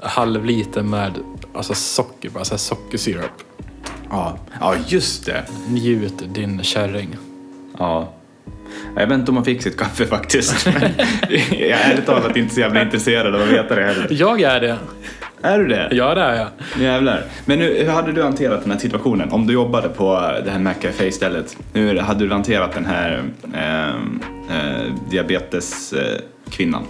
[0.03, 1.13] halv liter med
[1.55, 3.31] alltså socker, bara så här sockersirap.
[4.11, 5.45] Ja, ja just det.
[5.69, 7.17] Njut din kärring.
[7.79, 8.13] Ja.
[8.97, 10.67] Jag vet inte om man fick sitt kaffe faktiskt.
[11.51, 14.07] Jag är ärligt talat inte så jävla intresserad av att veta det heller.
[14.11, 14.77] Jag är det.
[15.43, 15.89] Är du det?
[15.93, 16.49] Ja, det är jag.
[16.83, 17.25] Jävlar.
[17.45, 19.31] Men nu, hur hade du hanterat den här situationen?
[19.31, 23.23] Om du jobbade på det här McAfee-stället, hur hade du hanterat den här
[23.55, 26.83] eh, eh, diabeteskvinnan?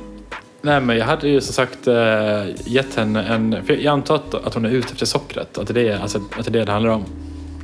[0.69, 3.57] Nej, men jag hade ju som sagt eh, gett henne en...
[3.67, 5.59] Jag antar att, att hon är ute efter sockret.
[5.59, 7.05] Att det är alltså, att det, är det det handlar om.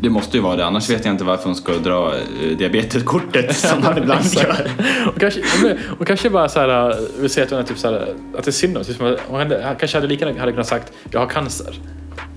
[0.00, 3.56] Det måste ju vara det, annars vet jag inte varför hon ska dra eh, diabeteskortet
[3.68, 4.70] som man ibland gör.
[5.14, 5.40] Och kanske,
[5.98, 8.50] och kanske bara så här, vi säger att hon är typ så här, att det
[8.50, 11.74] är synd om typ hon hade, kanske hade lika hade kunnat sagt jag har cancer.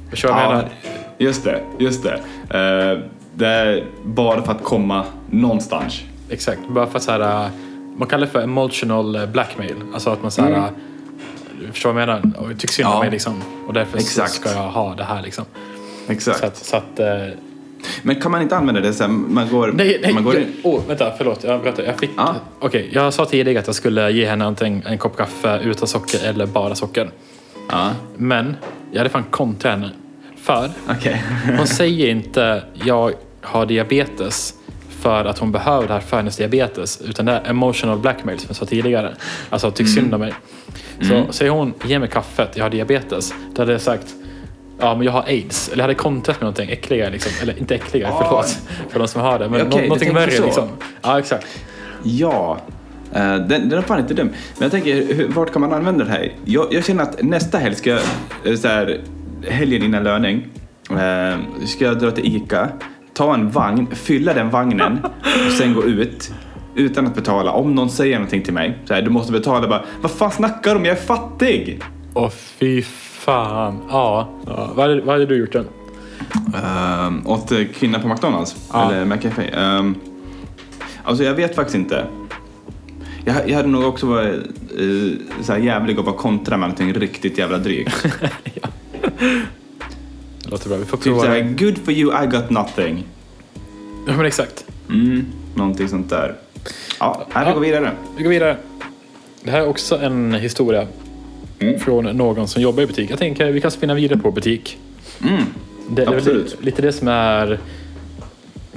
[0.09, 0.69] Förstår du vad jag Ja, menar?
[1.17, 2.13] just det, just det.
[2.59, 2.99] Eh,
[3.35, 6.01] det är bara för att komma någonstans.
[6.29, 7.49] Exakt, bara för att så här,
[7.97, 9.75] man kallar det för emotional blackmail.
[9.93, 10.71] Alltså att man så här,
[11.61, 12.39] du förstår vad jag menar?
[12.39, 12.99] Och tycker synd om Ja.
[12.99, 13.41] mig liksom.
[13.67, 14.31] Och därför Exakt.
[14.33, 15.45] ska jag ha det här liksom.
[16.07, 16.39] Exakt.
[16.39, 17.07] Så att, så att eh,
[18.01, 19.33] Men kan man inte använda det sen?
[19.33, 19.71] Man går...
[19.71, 20.53] Nej, nej, man går jag, in...
[20.63, 21.43] oh, vänta, förlåt.
[21.43, 21.83] Jag, berättar.
[21.83, 22.09] jag fick...
[22.17, 22.35] Ja.
[22.59, 26.25] Okej, jag sa tidigare att jag skulle ge henne antingen en kopp kaffe utan socker
[26.29, 27.09] eller bara socker.
[27.69, 28.55] Ja, Men
[28.91, 29.89] jag hade fan kontrat henne.
[30.37, 31.23] För okej.
[31.57, 34.53] hon säger inte jag har diabetes
[35.07, 37.01] för att hon behöver det här för hennes diabetes.
[37.01, 39.13] Utan det är emotional blackmail som jag sa tidigare.
[39.49, 40.33] Alltså tyck synd om mig.
[41.01, 43.33] Så säger hon ge mig kaffet, jag har diabetes.
[43.55, 44.15] Då hade jag sagt
[44.79, 45.67] Ja men jag har aids.
[45.67, 47.31] Eller jag hade kontrat med någonting äckligare liksom.
[47.41, 48.23] Eller inte äckligare, Ah.
[48.23, 48.57] förlåt.
[48.89, 49.49] För de som har det.
[49.49, 50.67] Men Okej, nå- någonting värre liksom.
[51.01, 51.47] Ja exakt.
[52.03, 52.57] Ja,
[53.13, 54.27] eh, den, den är fan inte dum.
[54.27, 56.31] Men jag tänker, hur, vart kan man använda det här?
[56.45, 57.99] Jag, jag känner att nästa helg ska jag,
[58.45, 58.99] eh, så här,
[59.47, 60.47] helgen innan löning,
[60.89, 62.69] eh, ska jag dra till ICA,
[63.17, 64.99] ta en vagn, fylla den vagnen
[65.47, 66.33] och sen gå ut
[66.75, 67.51] utan att betala.
[67.51, 70.71] Om någon säger någonting till mig, så här, du måste betala bara, vad fan snackar
[70.71, 70.85] du om?
[70.85, 71.81] Jag är fattig!
[72.13, 73.79] Åh fy fan.
[73.89, 74.29] Ja.
[74.45, 74.71] ja.
[74.75, 75.63] Vad, hade, vad hade du gjort då?
[77.09, 78.91] Um, åt kvinnan på McDonalds, Ja.
[78.91, 79.51] eller McCafe.
[79.51, 79.95] Um,
[81.03, 82.07] alltså jag vet faktiskt inte.
[83.25, 84.41] Jag, jag hade nog också varit
[84.81, 88.05] uh, så jävlig och bara kontra med någonting riktigt jävla drygt.
[90.47, 90.77] Det låter bra.
[90.77, 91.65] Vi får typ prova såhär, det.
[91.65, 93.03] good for you, I got nothing.
[94.07, 94.65] Ja men exakt.
[94.89, 96.35] Mm, någonting sånt där.
[96.99, 97.53] Ja, här vi Ja.
[97.53, 97.91] går vidare.
[98.17, 98.57] Vi går vidare.
[99.43, 100.87] Det här är också en historia
[101.59, 101.79] Mm.
[101.79, 103.11] från någon som jobbar i butik.
[103.11, 104.77] Jag tänker vi kan spinna vidare på butik.
[105.27, 105.43] Mm.
[105.89, 106.57] Det, det är Absolut.
[106.61, 107.59] lite det som är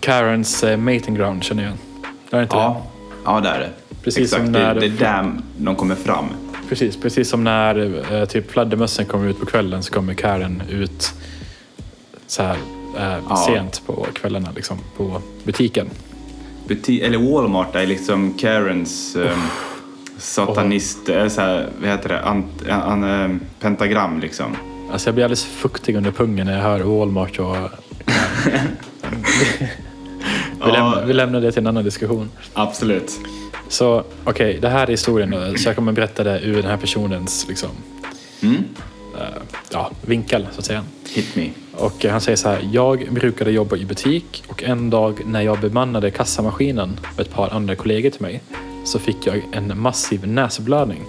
[0.01, 1.73] Karens eh, mating ground känner jag.
[1.73, 2.61] Är det inte det?
[2.63, 2.87] Ja,
[3.25, 3.69] ja det är det.
[4.05, 6.25] Precis Exakt, som det, när- det är där de kommer fram.
[6.69, 11.15] Precis, precis som när eh, typ fladdermössen kommer ut på kvällen så kommer Karen ut
[12.31, 12.57] så här
[12.97, 13.37] eh, Ja.
[13.47, 15.91] sent på kvällarna liksom, på butiken.
[16.69, 19.43] Buti- eller Walmart är liksom Karens um,
[20.19, 24.57] satanist, eh, så här, vad heter det, Ant, an, eh, pentagram liksom.
[24.93, 27.57] Alltså jag blir alldeles fuktig under pungen när jag hör Walmart och...
[30.65, 32.31] vi, lämnar, vi lämnar det till en annan diskussion.
[32.53, 33.13] Absolut.
[33.69, 35.59] Så okej, det här är historien.
[35.59, 37.71] Så jag kommer berätta det ur den här personens liksom,
[38.43, 38.65] Mm.
[39.21, 40.85] Eh, ja, vinkel så att säga.
[41.15, 41.51] Hit me.
[41.75, 42.69] Och eh, han säger så här.
[42.73, 47.49] Jag brukade jobba i butik och en dag när jag bemannade kassamaskinen med ett par
[47.49, 48.43] andra kollegor till mig
[48.85, 51.05] så fick jag en massiv näsblödning.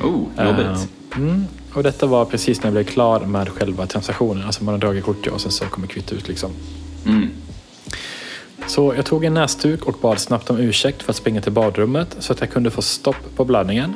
[0.00, 0.66] Oh, jobbigt.
[0.66, 4.46] Eh, mm, och detta var precis när jag blev klar med själva transaktionen.
[4.46, 6.50] Alltså man har dragit kortet och sen så kommer kvitto ut liksom.
[7.06, 7.28] Mm.
[8.66, 12.16] Så jag tog en näsduk och bad snabbt om ursäkt för att springa till badrummet
[12.18, 13.94] så att jag kunde få stopp på blödningen.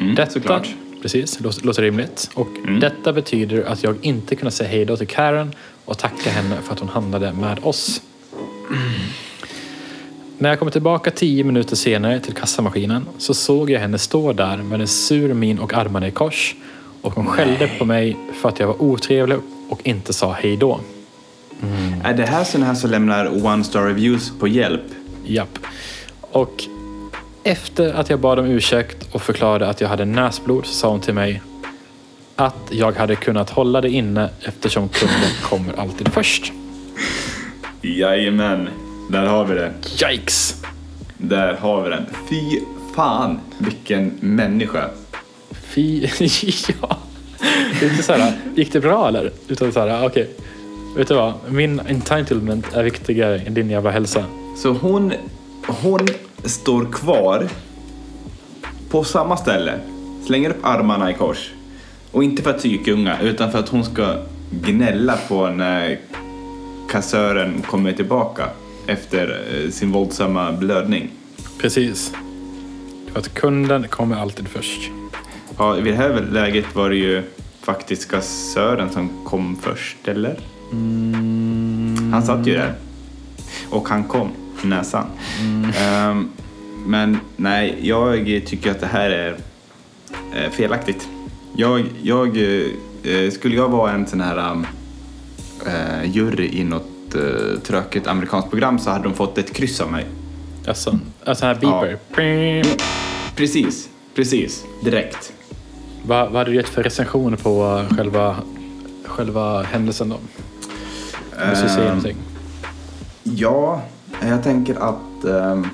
[0.00, 0.68] Mm, detta, såklart.
[1.02, 2.30] Precis, låter, låter rimligt.
[2.34, 2.80] Och Mm.
[2.80, 5.52] detta betyder att jag inte kunde säga hej då till Karen
[5.84, 8.02] och tacka henne för att hon handlade med oss.
[10.38, 14.56] När jag kom tillbaka tio minuter senare till kassamaskinen så såg jag henne stå där
[14.56, 16.54] med en sur min och armarna i kors
[17.02, 20.80] och hon skällde på mig för att jag var otrevlig och inte sa hej då.
[22.04, 24.82] Är det här sådana här som lämnar one star reviews på hjälp?
[25.26, 25.58] Japp.
[26.20, 26.64] Och
[27.44, 31.00] efter att jag bad om ursäkt och förklarade att jag hade näsblod så sa hon
[31.00, 31.42] till mig
[32.36, 36.52] att jag hade kunnat hålla det inne eftersom kunden kommer alltid först.
[37.82, 38.68] Jajamän,
[39.10, 39.72] där har vi det.
[40.10, 40.62] Yikes!
[41.16, 42.06] Där har vi den.
[42.28, 42.60] Fy
[42.94, 44.90] fan vilken människa.
[45.50, 46.00] Fy...
[46.80, 46.98] ja.
[47.80, 49.32] Det är inte så här, gick det bra eller?
[49.48, 50.30] Utan så här, okej.
[50.96, 51.34] Vet du vad?
[51.48, 54.24] Min entitlement är viktigare än din jävla hälsa.
[54.56, 55.12] Så hon,
[55.66, 56.08] hon
[56.44, 57.48] står kvar
[58.90, 59.80] på samma ställe,
[60.26, 61.50] slänger upp armarna i kors.
[62.12, 64.16] Och inte för att tykunga, utan för att hon ska
[64.50, 65.98] gnälla på när
[66.90, 68.44] kassören kommer tillbaka
[68.86, 71.10] efter eh, sin våldsamma blödning.
[71.58, 72.12] Precis.
[73.12, 74.90] För att kunden kommer alltid först.
[75.58, 77.22] Ja, vid det här läget var det ju
[77.62, 80.36] faktiskt kassören som kom först, eller?
[82.12, 82.74] Han satt ju där.
[83.70, 84.28] Och han kom,
[84.64, 85.06] näsan.
[85.80, 86.28] Ehm,
[86.86, 89.36] men nej, jag tycker att det här är
[90.34, 91.08] eh, felaktigt.
[91.56, 94.66] Jag, jag eh, skulle jag vara en sån här um,
[95.66, 99.92] eh, jury i något eh, tråkigt amerikanskt program så hade de fått ett kryss av
[99.92, 100.06] mig.
[100.66, 101.98] Alltså, alltså här beeper.
[103.36, 105.32] Precis, precis, direkt.
[106.06, 108.36] Vad, vad hade du gett för recensioner på själva,
[109.04, 110.14] själva händelsen då?
[110.14, 112.16] Om du skulle säga Ehm, någonting.
[113.22, 113.82] Ja,
[114.20, 115.24] jag tänker att...
[115.24, 115.66] ehm,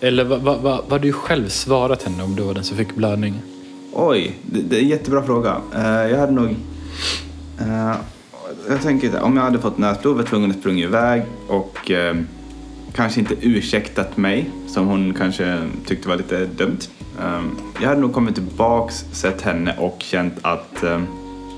[0.00, 2.76] Eller vad, vad, vad, vad hade du själv svarat henne om du var den som
[2.76, 3.34] fick blödning?
[3.94, 5.56] oj, det, det är en jättebra fråga.
[5.74, 6.48] Eh, jag hade nog...
[7.60, 7.94] eh,
[8.68, 12.26] jag tänker här, om jag hade fått näsblod, var tvungen att springa iväg och ehm,
[12.94, 16.78] kanske inte ursäktat mig, som hon kanske tyckte var lite dumt.
[17.22, 20.82] Ehm, jag hade nog kommit tillbaks, sett henne och känt att...
[20.82, 21.06] ehm,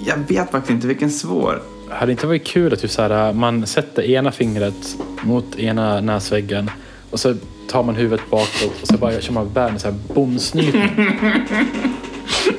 [0.07, 1.63] jag vet faktiskt inte vilken svår.
[1.91, 6.01] Hade det inte varit kul att typ så här, man sätter ena fingret mot ena
[6.01, 6.71] näsväggen
[7.11, 7.35] och så
[7.69, 10.91] tar man huvudet bakåt och så bara kör man världens så här bomsnypning.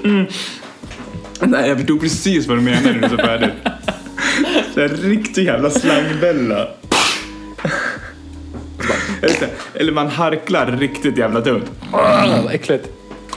[1.40, 3.54] Nej, jag förstod precis vad du menade när du sa färdigt.
[4.74, 6.68] Så här riktig jävla slangbälla.
[9.74, 11.72] Eller, man harklar riktigt jävla tungt.
[11.92, 12.90] Ah, vad äckligt.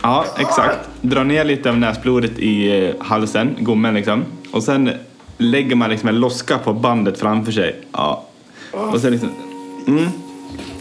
[0.03, 0.79] Ja, exakt.
[1.01, 4.24] Dra ner lite av näsblodet i eh, halsen, gommen liksom.
[4.51, 4.90] Och sen
[5.38, 7.77] lägger man liksom en loska på bandet framför sig.
[7.92, 8.24] Ja.
[8.72, 9.31] Och sen liksom...
[9.87, 10.09] Mm.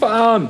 [0.00, 0.48] Fan!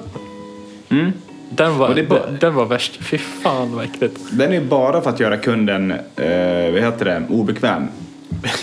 [0.89, 1.13] Mm.
[1.51, 2.99] Den var, bara- den, den var värst.
[3.03, 4.21] Fy fan vad äckligt.
[4.33, 7.89] Den är bara för att göra kunden, eh, vad heter det, obekväm.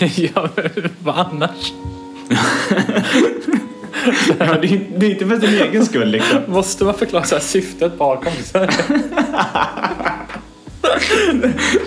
[0.16, 1.72] ja, men vad annars?
[4.38, 6.38] Ja, det, är, det är inte för sin egen skull liksom.
[6.46, 8.32] Måste man förklara så här syftet bakom?
[8.44, 8.58] Så.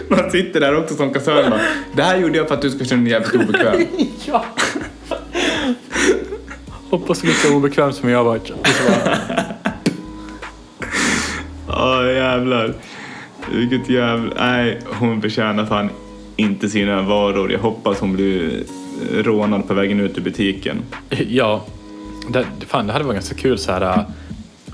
[0.07, 1.61] Man sitter där också som kassör och bara,
[1.93, 3.87] det här gjorde jag för att du ska känna dig jävligt obekväm.
[4.25, 4.45] ja.
[6.89, 8.47] Hoppas lika obekväm som jag varit.
[8.47, 8.53] Så
[8.87, 9.19] bara,
[11.67, 12.73] Åh jävlar.
[13.51, 14.33] Vilket jävla...
[14.35, 15.89] Nej, hon förtjänar fan
[16.35, 17.51] inte sina varor.
[17.51, 18.63] Jag hoppas hon blir
[19.13, 20.77] rånad på vägen ut ur butiken.
[21.09, 21.65] Ja,
[22.29, 24.03] det, fan, det hade varit ganska kul så här uh,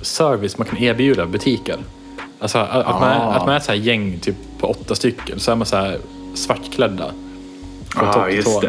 [0.02, 1.78] service man kan erbjuda butiker.
[2.46, 3.32] Alltså att, man, Ah.
[3.34, 5.76] att man är ett så här gäng typ på åtta stycken så är man så
[5.76, 5.98] här
[6.36, 7.12] svartklädda.
[7.90, 8.62] Från Ah, topp till tå.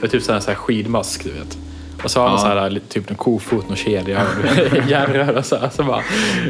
[0.00, 1.58] För typ så här, så här skidmask du vet.
[2.04, 2.42] Och så har man Ja.
[2.42, 5.42] så här, typ en kofot, någon kedja och en järnröra.
[5.42, 6.02] Så, här, så bara,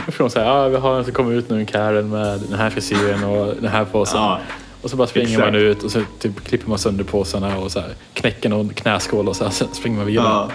[0.09, 2.59] från så här, ja, vi har en som kommer ut nu, en Karen med den
[2.59, 4.21] här frisyren och den här påsen.
[4.21, 4.39] Ja,
[4.83, 5.47] Och så bara springer exakt.
[5.53, 9.29] man ut och så typ klipper man sönder påsarna och så här, knäcker någon knäskål
[9.29, 10.27] och så här, springer man vidare.
[10.27, 10.49] Ja.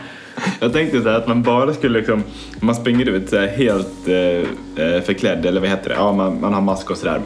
[0.60, 2.24] Jag tänkte så här att man bara skulle liksom,
[2.60, 5.96] man springer ut så här helt eh, eh, förklädd, eller vad heter det?
[5.96, 7.22] Ja, man, man har mask och sådär.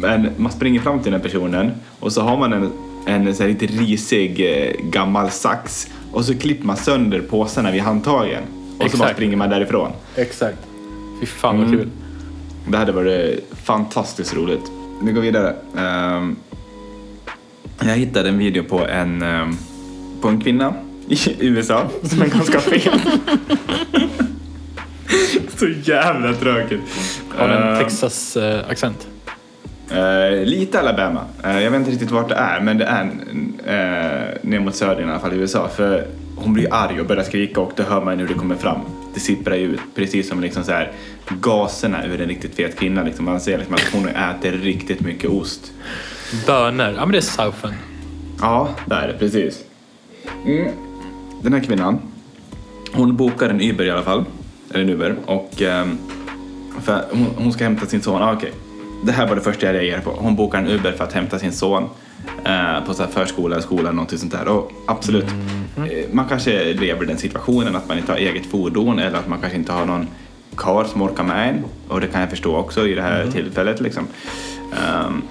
[0.00, 2.72] Men man springer fram till den personen och så har man en,
[3.06, 7.80] en så här lite risig eh, gammal sax och så klipper man sönder påsarna vid
[7.82, 8.42] handtagen.
[8.78, 9.12] Och så bara Exakt.
[9.16, 9.90] springer man därifrån.
[10.16, 10.58] Exakt.
[11.20, 11.78] Fy fan vad Mm.
[11.78, 11.88] kul.
[12.68, 14.70] Det hade varit fantastiskt roligt.
[15.02, 15.54] Vi går vidare.
[15.78, 16.36] Ehm,
[17.80, 19.56] jag hittade en video på en, ehm,
[20.20, 20.74] på en kvinna
[21.08, 23.00] i USA som är ganska fel.
[25.56, 26.80] Så jävla tråkigt.
[27.38, 29.06] Har den Ehm, Texas-accent?
[29.90, 31.20] eh, lite Alabama.
[31.44, 35.08] Eh, jag vet inte riktigt vart det är, men det är uh, ner mot södern
[35.08, 35.68] i alla fall i USA.
[35.68, 38.78] För hon blir arg och börjar skrika och då hör man hur det kommer fram.
[39.14, 40.92] Det sipprar ju ut, precis som liksom så här,
[41.40, 43.02] gaserna ur en riktigt fet kvinna.
[43.02, 43.24] Liksom.
[43.24, 45.72] Man ser liksom att hon äter riktigt mycket ost.
[46.46, 46.86] Bönor.
[46.96, 47.74] Ja men det är Southen.
[48.40, 49.58] Ja, det är det, precis.
[50.46, 50.68] Mm.
[51.44, 51.98] Den här kvinnan,
[52.92, 54.24] hon bokar en Uber i alla fall.
[54.70, 55.16] Eller en Uber.
[55.26, 55.98] Och ehm,
[56.80, 58.22] för hon, hon ska hämta sin son.
[58.22, 58.52] Ah, okej.
[59.04, 60.10] Det här var det första jag reagerade på.
[60.10, 61.82] Hon bokar en Uber för att hämta sin son
[62.44, 64.48] eh, på så här förskola, skola eller någonting sånt där.
[64.48, 65.24] Och absolut,
[65.76, 69.28] eh, man kanske lever i den situationen att man inte har eget fordon eller att
[69.28, 70.06] man kanske inte har någon
[70.54, 71.64] karl som orkar med en.
[71.88, 73.80] Och det kan jag förstå också i det här tillfället.
[73.80, 74.06] Liksom.
[74.72, 75.22] Ehm,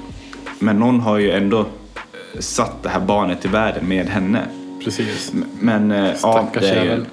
[0.60, 4.48] men någon har ju ändå eh, satt det här barnet i världen med henne.
[4.84, 5.34] Precis.
[5.60, 7.06] Men eh, ja, det är ju,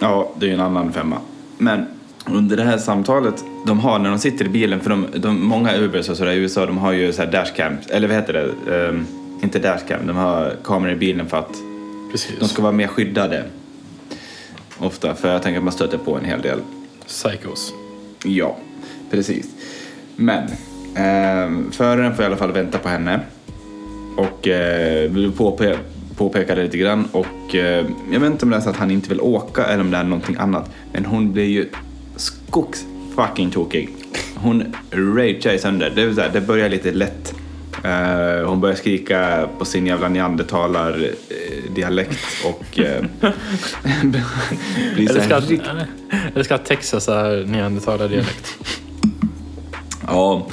[0.00, 1.16] ja, det är ju en annan femma.
[1.58, 1.86] Men
[2.26, 5.76] under det här samtalet de har när de sitter i bilen, för de, de, många
[5.76, 8.74] Ubers och sådär i USA, de har ju så här dashcams, eller vad heter det?
[8.76, 9.06] Ehm,
[9.42, 11.56] inte dashcam, de har kameror i bilen för att
[12.10, 12.38] Precis.
[12.38, 13.44] de ska vara mer skyddade.
[14.78, 16.58] Ofta, för jag tänker att man stöter på en hel del
[17.06, 17.72] Psychos.
[18.24, 18.56] Ja,
[19.10, 19.46] precis.
[20.16, 20.44] Men
[20.94, 23.20] eh, föraren får i alla fall vänta på henne.
[24.16, 25.78] Och eh, vill påpe
[26.20, 27.08] påpeka det lite grann.
[27.12, 29.80] Och eh, jag vet inte om det är så att han inte vill åka eller
[29.80, 30.70] om det är någonting annat.
[30.92, 31.68] Men hon blir ju
[32.16, 32.84] skogs
[33.16, 33.88] fucking tokig.
[34.34, 35.92] Hon ragear sönder.
[35.94, 37.34] Det, säga, det börjar lite lätt.
[37.84, 43.04] Eh, hon börjar skrika på sin jävla neandertalar-dialekt och eh,
[44.94, 45.86] blir så Eller ska, här
[46.34, 48.56] eller ska Texas är neandertalardialekt?
[50.06, 50.46] Ja,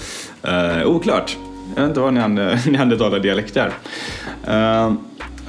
[0.44, 1.38] eh, oklart.
[1.76, 3.72] Jag vet inte vad neander- neandertalardialekt är.
[4.48, 4.94] Eh,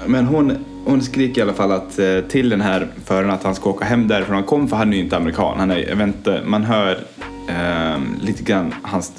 [0.07, 3.55] men hon, hon skriker i alla fall att, eh, till den här föraren att han
[3.55, 5.59] ska åka hem därifrån han kom, för han är ju inte amerikan.
[5.59, 6.99] Han är, jag vet inte, man hör
[7.49, 9.13] eh, lite grann hans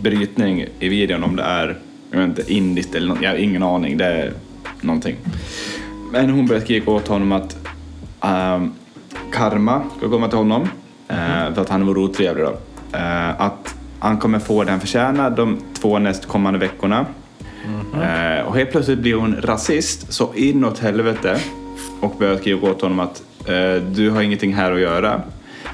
[0.00, 1.78] brytning i videon om det är
[2.12, 3.96] jag vet inte, indiskt eller något, jag har ingen aning.
[3.96, 4.32] Det är
[4.80, 5.16] någonting.
[6.12, 7.56] Men hon börjar skrika åt honom att
[8.20, 8.72] ehm,
[9.32, 10.62] karma ska komma till honom
[11.08, 12.56] eh, för att han var otrevlig då.
[12.98, 17.06] Eh, att han kommer få det han förtjänar de två nästkommande veckorna.
[17.94, 21.38] Eh, och helt plötsligt blir hon rasist så inåt helvete
[22.00, 25.22] och börjar skrika åt honom att eh, du har ingenting här att göra.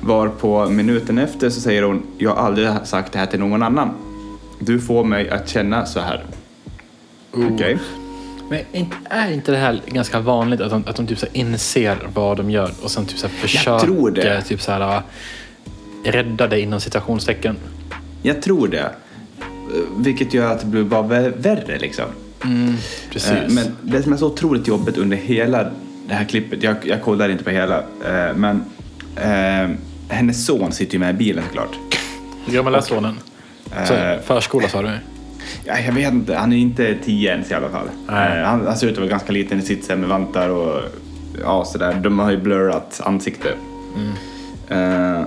[0.03, 3.63] Var på minuten efter så säger hon jag har aldrig sagt det här till någon
[3.63, 3.95] annan.
[4.59, 6.25] Du får mig att känna så här.
[7.33, 7.79] Okej.
[8.51, 8.61] Men
[9.05, 12.51] är inte- det här ganska vanligt att de, att de typ så inser vad de
[12.51, 14.43] gör och sen typ så försöker tror det.
[14.43, 15.03] Typ så här,
[16.05, 17.57] rädda det inom citationstecken?
[18.23, 18.91] Jag tror det.
[19.97, 22.05] Vilket gör att det blir bara vä- värre liksom.
[23.13, 23.31] Precis.
[23.31, 25.63] Eh, Men det som är så otroligt jobbigt under hela
[26.09, 28.65] det här klippet, jag, jag kollar inte på hela, eh, men
[29.17, 29.71] eh,
[30.09, 31.79] hennes son sitter ju med i bilen såklart.
[32.47, 33.15] Hur gammal är sonen?
[33.87, 34.91] Så, Eh, förskola sa du?
[35.65, 37.87] Ja, jag vet inte, han är inte tio ens i alla fall.
[38.09, 38.39] Nej.
[38.39, 40.81] Eh, Han, han ser ut att vara ganska liten i sitt med vantar och
[41.43, 41.95] ja, sådär.
[42.03, 43.49] De har ju blurrat ansikte.
[44.69, 45.23] Eh,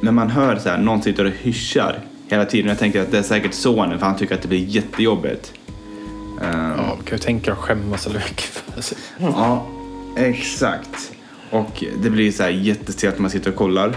[0.00, 1.98] men man hör så här, någon sitter och hyschar
[2.30, 2.68] hela tiden.
[2.68, 5.52] Jag tänker att det är säkert sonen för han tycker att det blir jättejobbigt.
[6.42, 8.24] Eh, Ja, man kan ju tänka och skämmas eller.
[9.18, 9.66] Ja,
[10.16, 11.12] exakt.
[11.50, 13.96] Och det blir så här jättestelt när man sitter och kollar.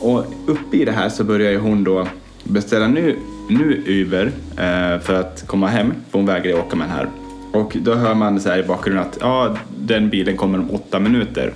[0.00, 2.06] Och uppe i det här så börjar ju hon då
[2.44, 6.96] beställa nu, nu Uber eh, för att komma hem, för hon vägrar åka med den
[6.96, 7.08] här.
[7.52, 11.00] Och då hör man så här i bakgrunden att ja, den bilen kommer om åtta
[11.00, 11.54] minuter.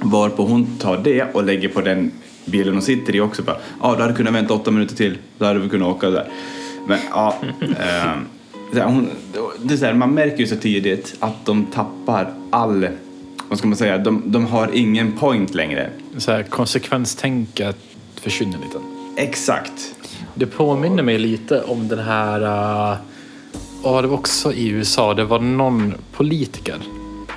[0.00, 2.12] Varpå hon tar det och lägger på den
[2.46, 3.42] bilen hon sitter i också.
[3.42, 6.28] Bara, Ja, du hade kunnat vänta åtta minuter till, då hade vi kunnat åka där.
[6.88, 7.36] Men ja,
[8.72, 9.08] så här, hon,
[9.62, 12.88] det är så här, man märker ju så tidigt att de tappar all,
[13.48, 15.90] vad ska man säga, de, de har ingen point längre.
[16.16, 17.76] Så här, konsekvenstänket
[18.14, 18.78] försvinner lite.
[19.16, 19.94] Exakt.
[20.34, 22.40] Det påminner mig lite om den här...
[22.92, 22.98] äh,
[23.84, 25.14] Ja, det var också i USA.
[25.14, 26.76] Det var någon politiker.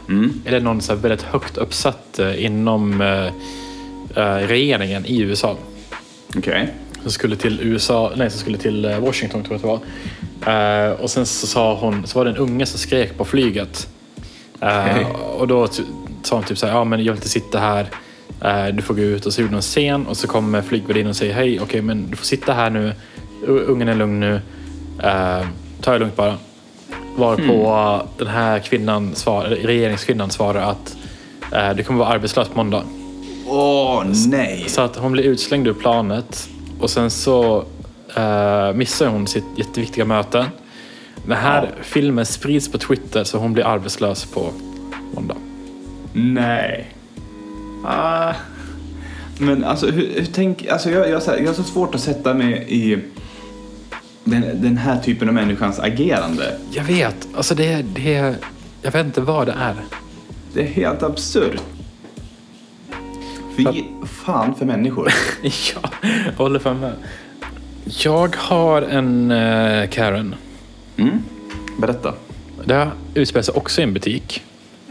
[0.10, 0.42] Mm.
[0.46, 3.32] Eller någon så väldigt högt uppsatt äh, inom äh,
[4.16, 5.58] regeringen i USA.
[6.38, 6.74] Okej.
[7.02, 9.82] Som skulle till USA, nej som skulle till äh, Washington tror jag att
[10.44, 10.88] det var.
[10.88, 13.88] Äh, och sen så sa hon, så var det en unge som skrek på flyget.
[14.56, 15.06] Okej.
[15.38, 15.68] Och då
[16.24, 17.88] sa hon typ så här, ja men jag vill inte sitta här.
[18.72, 21.34] Du får gå ut och så gjorde hon scen och så kommer flygvärdinnan och säger
[21.34, 22.94] hej, okej men du får sitta här nu.
[23.48, 24.42] Ungen är lugn nu.
[25.82, 26.38] Ta det lugnt bara.
[27.16, 30.98] Varpå den här kvinnan, svar, regeringskvinnan svarar att
[31.52, 32.84] äh, du kommer vara arbetslös på måndag.
[33.50, 34.66] Åh, nej.
[34.68, 37.58] Så att hon blir utslängd ur planet och sen så
[38.18, 40.46] uh, missar hon sitt jätteviktiga möte.
[41.26, 41.84] Den här Ja.
[41.84, 44.52] filmen sprids på Twitter så hon blir arbetslös på
[45.16, 45.36] måndag.
[46.14, 46.88] Nej.
[47.86, 48.34] Ah.
[49.38, 52.66] Men alltså, hur, hur tänk, alltså jag, jag, jag har så svårt att sätta mig
[52.68, 52.98] i
[54.24, 56.58] den, den här typen av människans agerande.
[56.72, 58.36] Jag vet, alltså det, det
[58.82, 59.76] jag vet inte vad det är.
[60.54, 61.62] Det är helt absurt.
[63.66, 65.14] Fy fan för människor.
[65.42, 65.90] ja,
[66.26, 66.94] jag håller fan med.
[67.86, 70.36] Jag har en eh, Karen.
[70.98, 71.20] Mm.
[71.78, 72.14] Berätta.
[72.66, 74.44] Det utspelar sig också i en butik.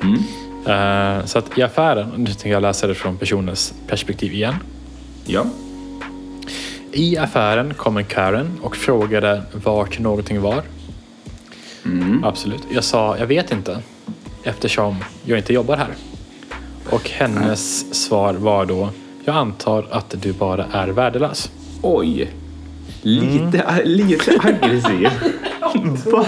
[0.03, 0.19] Mm.
[0.67, 4.55] Eh, så att i affären, nu tänker jag läsa det från personens perspektiv igen.
[5.27, 5.47] Ja.
[6.93, 10.63] I affären kom en Karen och frågade vart någonting var.
[11.85, 12.25] Mm.
[12.25, 12.63] Absolut.
[12.71, 13.83] Jag sa, jag vet inte.
[14.43, 15.89] Eftersom jag inte jobbar här.
[16.91, 18.91] Och hennes svar var då,
[19.25, 21.51] jag antar att du bara är värdelös.
[21.83, 22.31] Oj.
[23.03, 25.09] Lite, lite aggressiv.
[26.13, 26.27] Va?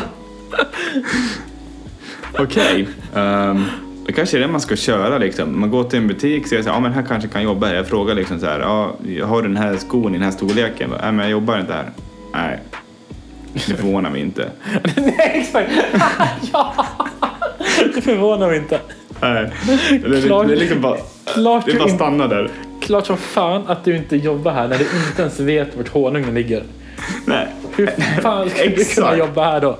[2.38, 2.88] Okej.
[3.14, 3.64] ehm,
[4.07, 5.61] det kanske är det man ska köra liksom.
[5.61, 7.66] Man går till en butik och säger så här, ja men här kanske kan jobba
[7.66, 7.75] här.
[7.75, 10.90] Jag frågar liksom så här, ja, jag har den här skon i den här storleken.
[10.90, 11.90] Nej men jag jobbar inte här.
[12.33, 12.59] Nej.
[13.53, 14.51] Det förvånar mig inte.
[14.96, 15.70] Nej, exakt!
[16.53, 16.87] ja!
[17.94, 18.81] Det förvånar mig inte.
[19.23, 19.51] Nej.
[19.91, 22.51] Det, det, Klart- det är liksom bara, Klart det bara inte- stanna där.
[22.81, 26.35] Klart som fan att du inte jobbar här när du inte ens vet vart honungen
[26.35, 26.62] ligger.
[27.27, 27.47] Nej.
[27.77, 27.87] Hur
[28.23, 29.79] fan ska du kunna jobba här då?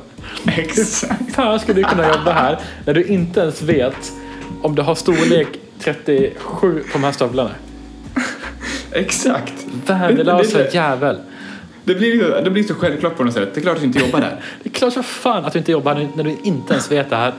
[0.57, 1.20] Exakt.
[1.26, 4.12] Hur fan ska du kunna jobba här när du inte ens vet
[4.62, 5.49] om du har storlek
[5.80, 7.51] 37 på de här stövlarna?
[8.93, 9.53] Exakt.
[9.86, 11.18] Värdelösa det- jävel.
[11.84, 13.49] Det blir, det blir så självklart på något sätt.
[13.55, 14.41] Det är klart att du inte jobbar där.
[14.62, 17.16] Det är klart som fan att du inte jobbar när du inte ens vet det
[17.16, 17.32] här.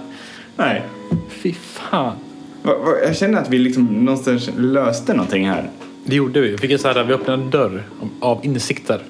[0.57, 0.81] Nej.
[1.29, 2.15] Fy fan.
[2.63, 5.69] Va- va- Jag känner att vi liksom någonstans löste någonting här.
[6.05, 6.51] Det gjorde vi.
[6.51, 7.83] Vi fick en så här, vi öppnade en dörr
[8.19, 9.01] av insikter.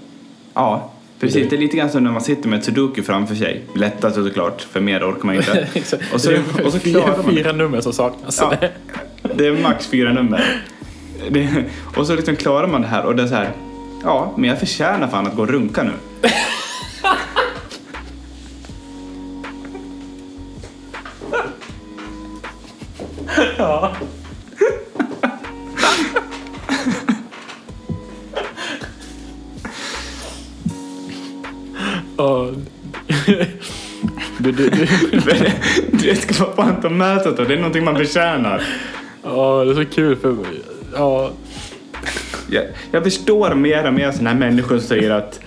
[0.53, 0.91] Ja.
[1.19, 3.61] Precis, det är lite grann som när man sitter med ett sudoku framför sig.
[3.75, 5.67] Lättast såklart, för mer orkar man inte.
[6.13, 6.31] Och så,
[6.65, 8.39] och så klarar man fyra nummer som saknas.
[8.41, 8.53] Ja,
[9.35, 10.43] det är max fyra nummer.
[11.29, 11.63] Det,
[11.95, 13.49] och så liksom klarar man det här och det är så här,
[14.03, 15.91] ja, men jag förtjänar fan att gå och runka nu.
[23.61, 23.91] Ja.
[32.17, 32.49] Ja.
[34.37, 34.87] Du, du, du.
[35.91, 37.53] Det ska vara fan ta med sig det.
[37.53, 38.63] Är någonting man förtjänar.
[39.23, 40.35] Ja, det är så kul för...
[40.95, 41.31] Ja,
[42.49, 45.39] Jag, jag förstår mer och mer sådana här människor som säger att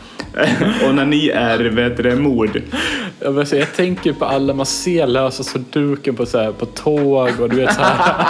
[0.89, 2.63] onani är vet du, mord.
[3.25, 6.67] Jag, vill säga, jag tänker på alla man ser lösa sudoken på, så här, på
[6.67, 8.25] tåg och du vet så här.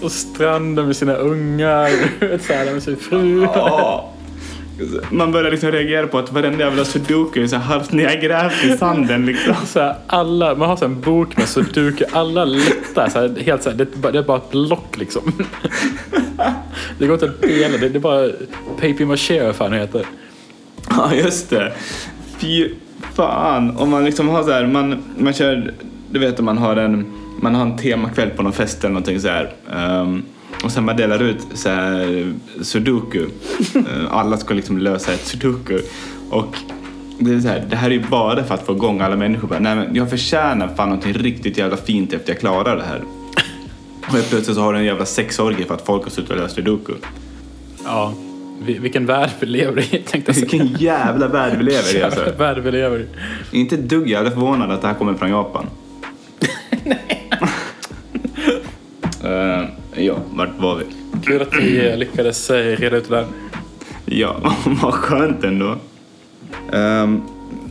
[0.00, 3.42] På stranden med sina ungar, du vet så här, med sin fru.
[3.42, 4.10] Ja.
[5.10, 9.26] Man börjar liksom reagera på att varenda jävla sudoku är så halvt nedgrävt i sanden
[9.26, 9.54] liksom.
[9.66, 13.08] Så här, alla, man har så en bok med sudoku, alla lättar.
[13.08, 15.32] Så här, helt så här, det, det är bara ett block liksom.
[16.98, 18.28] Det går inte att dela, det, det är bara
[18.76, 20.06] paper maché vad fan heter.
[20.88, 21.72] Ja, just det.
[22.38, 22.68] Fy
[23.14, 23.76] fan.
[23.76, 25.74] Om man liksom har så här, man, man kör,
[26.10, 27.06] du vet om man har en,
[27.42, 29.52] man har en temakväll på någon fest eller någonting så här.
[29.72, 30.22] ehm,
[30.64, 32.32] och sen man delar ut så här
[32.62, 33.26] sudoku.
[33.74, 33.82] Eh,
[34.14, 35.78] Alla ska liksom lösa ett sudoku.
[36.30, 36.56] Och
[37.18, 39.48] det är så här, det här är ju bara för att få igång alla människor.
[39.48, 43.02] Bara, Nej, men jag förtjänar fan någonting riktigt jävla fint efter jag klarar det här.
[44.00, 46.54] Och plötsligt så har du en jävla sexorgie för att folk har suttit och löst
[46.54, 46.92] sudoku.
[47.84, 48.14] Ja,
[48.60, 50.48] vilken värld vi lever i tänkte jag säga.
[50.50, 52.32] Vilken jävla värld vi lever i alltså.
[52.38, 53.06] värld vi lever i.
[53.58, 55.66] Inte ett dugg jävla förvånad att det här kommer från Japan.
[59.24, 59.64] Eh,
[60.04, 60.84] ja, vart var vi?
[61.24, 63.26] Kul att vi lyckades eh, reda ut det där.
[64.04, 65.76] Ja, vad skönt ändå.
[66.72, 67.22] Ehm,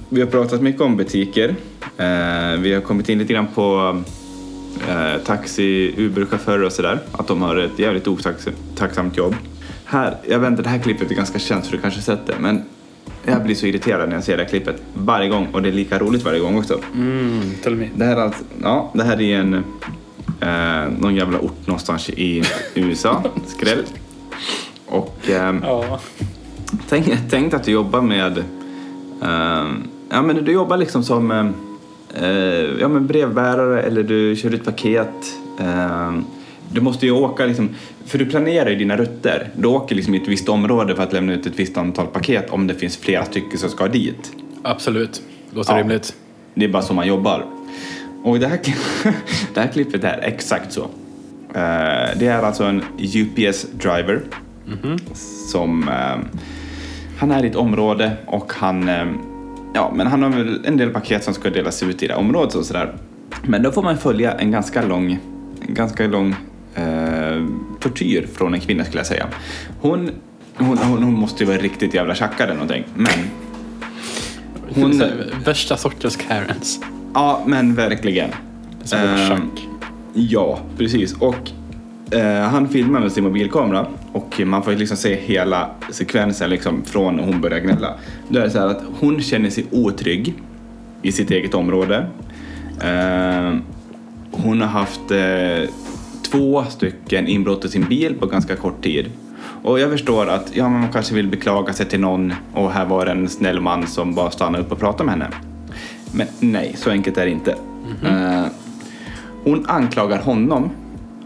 [0.10, 1.56] vi har pratat mycket om butiker.
[1.98, 3.96] Eh, vi har kommit in lite grann på
[4.90, 7.00] uh, taxi, Uber-chaufförer och sådär.
[7.12, 9.36] Att de har ett jävligt otacksamt jobb.
[9.92, 12.36] Här, jag vet inte, det här klippet är ganska känt så du kanske sett det.
[12.40, 12.64] Men
[13.26, 15.74] jag blir så irriterad när jag ser det här klippet varje gång och det är
[15.74, 16.80] lika roligt varje gång också.
[16.96, 17.90] Mm, tell me.
[17.96, 19.54] Det här är, alltså, ja, det här är en,
[20.42, 22.44] eh, någon jävla ort någonstans i
[22.76, 23.84] USA, skräll.
[24.86, 26.00] Och ehm, Ja.
[26.90, 28.44] tänk, tänk att du jobbar med,
[29.22, 31.54] ehm, ja men du jobbar liksom som ehm,
[32.14, 35.36] eh, ja, men brevbärare eller du kör ut paket.
[36.72, 37.70] Du måste ju åka liksom,
[38.06, 39.50] för du planerar ju dina rutter.
[39.56, 42.50] Du åker liksom i ett visst område för att lämna ut ett visst antal paket
[42.50, 44.32] om det finns flera stycken som ska dit.
[44.64, 45.22] Absolut.
[45.54, 45.80] Låter Ja.
[45.80, 46.14] rimligt.
[46.54, 47.46] Det är bara så man jobbar.
[48.24, 48.60] Och det här,
[49.54, 50.82] det här klippet är exakt så.
[51.54, 54.22] Eh, det är alltså en UPS-driver
[55.52, 55.90] som...
[55.90, 56.40] eh,
[57.18, 58.90] han är i ett område och han...
[58.90, 59.06] eh,
[59.74, 62.20] ja, men han har väl en del paket som ska delas ut i det här
[62.20, 62.96] området och sådär.
[63.44, 65.20] Men då får man följa en ganska lång,
[65.68, 66.36] en ganska lång
[66.80, 67.46] eh,
[67.80, 69.28] tortyr från en kvinna skulle jag säga.
[69.82, 70.10] Hon,
[70.56, 72.84] hon, hon, hon måste ju vara riktigt jävla tjackad eller någonting.
[72.96, 73.12] Men
[74.76, 75.04] Hon-
[75.46, 76.80] Värsta sortens Karens.
[77.14, 78.30] Ja, men verkligen.
[78.84, 79.00] Som
[79.30, 79.68] Chuck.
[80.14, 81.14] Ja, precis.
[81.14, 81.52] Och
[82.16, 87.16] eh, han filmar med sin mobilkamera och man får liksom se hela sekvensen liksom från
[87.16, 87.94] när hon börjar gnälla.
[88.30, 90.34] Då är det så här att hon känner sig otrygg
[91.02, 92.08] i sitt eget område.
[92.82, 93.56] Eh,
[94.32, 95.70] hon har haft eh,
[96.32, 99.12] två stycken inbrott i sin bil på ganska kort tid.
[99.64, 103.06] Och jag förstår att ja, man kanske vill beklaga sig till någon och här var
[103.06, 105.30] en snäll man som bara stannade upp och pratade med henne.
[106.12, 107.56] Men nej, så enkelt är det inte.
[108.06, 108.46] Eh,
[109.44, 110.70] hon anklagar honom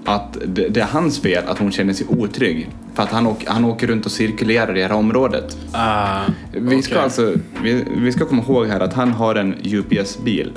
[0.06, 2.70] att det, det är hans fel att hon känner sig otrygg.
[2.94, 5.58] För att han, åker, han åker runt och cirkulerar i det här området.
[5.72, 7.34] Ah, Vi ska alltså,
[7.64, 10.52] vi, vi ska komma ihåg här att han har en UPS-bil.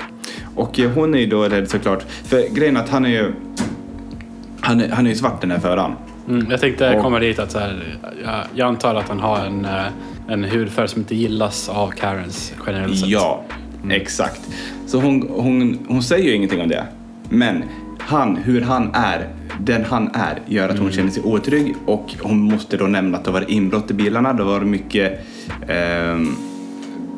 [0.55, 3.33] Och hon är ju då rädd såklart, för grejen är att han är ju,
[4.67, 5.91] han är, han är ju svart den här föraren.
[6.29, 9.45] Mm, jag tänkte Och- komma dit att så här, jag, jag antar att han har
[9.45, 9.85] en, eh,
[10.27, 13.09] en hudfärg som inte gillas av Karens generellt sett.
[13.09, 13.43] Ja,
[13.89, 14.41] exakt.
[14.87, 16.83] Så hon, hon, hon säger ju ingenting om det.
[17.29, 17.63] Men
[17.99, 19.27] han, hur han är,
[19.59, 23.23] den han är, gör att hon känner sig otrygg och hon måste då nämna att
[23.25, 24.33] det var inbrott i bilarna.
[24.33, 25.25] Det var mycket,
[25.67, 26.35] ehm,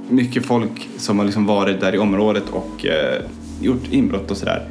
[0.09, 3.21] mycket folk som har liksom varit där i området och eh,
[3.61, 4.65] gjort inbrott och sådär.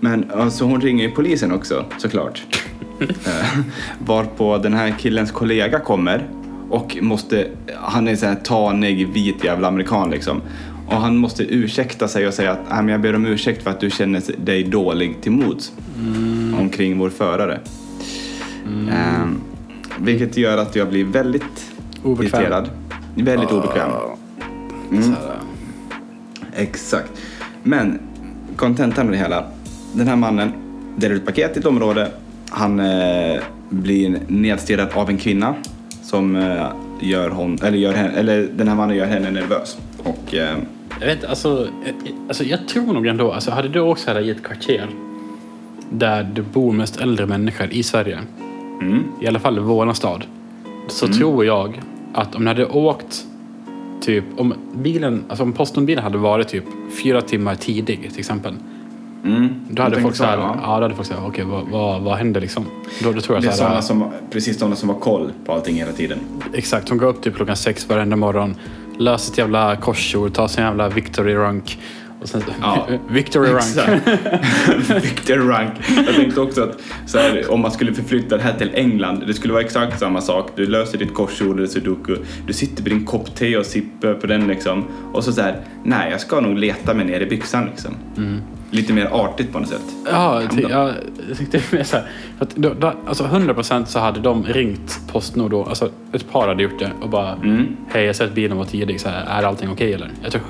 [0.00, 2.42] Men alltså hon ringer ju polisen också såklart.
[3.00, 3.58] Eh,
[3.98, 6.28] Varpå den här killens kollega kommer
[6.70, 7.46] och måste,
[7.76, 10.40] han är så här tanig vit jävla amerikan liksom.
[10.86, 13.70] Och han måste ursäkta sig och säga att "Nej, men jag ber om ursäkt för
[13.70, 15.72] att du känner dig dålig till mods
[16.58, 17.60] omkring vår förare.
[18.90, 19.26] Eh,
[19.98, 21.72] vilket gör att jag blir väldigt
[22.02, 22.40] Obekväm.
[22.42, 22.70] irriterad.
[23.14, 23.90] Väldigt obekväm.
[24.90, 25.38] Så här,
[26.56, 27.10] Exakt.
[27.62, 27.98] Men
[28.56, 29.44] kontentan med det hela.
[29.92, 30.52] Den här mannen
[30.96, 32.10] delar ut paket i ett område.
[32.50, 35.54] Han eh, blir nedstirrad av en kvinna
[36.02, 36.66] som eh,
[37.00, 39.78] gör, hon, eller gör henne, eller den här mannen gör henne nervös.
[39.98, 40.56] Och eh,
[41.00, 41.68] Jag vet alltså,
[42.28, 44.88] alltså jag tror nog ändå, alltså hade du också här i ett kvarter
[45.90, 48.18] där det bor mest äldre människor i Sverige,
[48.80, 50.24] mm, i alla fall i våran stad,
[50.88, 51.80] så tror jag
[52.12, 53.26] att om ni hade åkt
[54.00, 56.64] typ, om bilen, alltså om Postnordbilen hade varit typ
[57.02, 58.54] fyra timmar tidig till exempel,
[59.24, 60.56] mm, då hade folk såhär, ja.
[60.62, 60.76] ja.
[60.76, 62.66] då hade folk såhär, okej vad, vad, vad händer liksom?
[63.02, 65.52] Då, då tror jag Det är såhär, sådana som, precis sådana som har koll på
[65.52, 66.18] allting hela tiden.
[66.54, 68.54] exakt, hon går upp typ klockan sex varenda morgon,
[68.98, 71.78] löser ett jävla korsord, tar sin jävla victory rank
[72.20, 73.64] och sen, Ja, victory rank.
[73.64, 75.04] Exakt.
[75.04, 75.72] Victor Rank.
[75.96, 79.34] Jag tänkte också att så här, om man skulle förflytta det här till England, det
[79.34, 80.50] skulle vara exakt samma sak.
[80.56, 82.16] Du löser ditt korsord eller sudoku,
[82.46, 84.84] du sitter med din kopp te och sippar på den liksom.
[85.12, 87.94] Och så så här, nej jag ska nog leta mig ner i byxan liksom.
[88.16, 88.40] Mm.
[88.70, 89.82] Lite mer artigt på något sätt.
[90.10, 90.94] Ja, jag
[91.36, 92.06] tänkte mer så här,
[92.38, 96.62] att då, då, alltså 100% så hade de ringt Postnord då, alltså ett par hade
[96.62, 97.66] gjort det och bara Mm.
[97.88, 100.10] Hej, jag har sett bilen var tidig, så här, är allting okej eller?
[100.22, 100.42] Jag tror,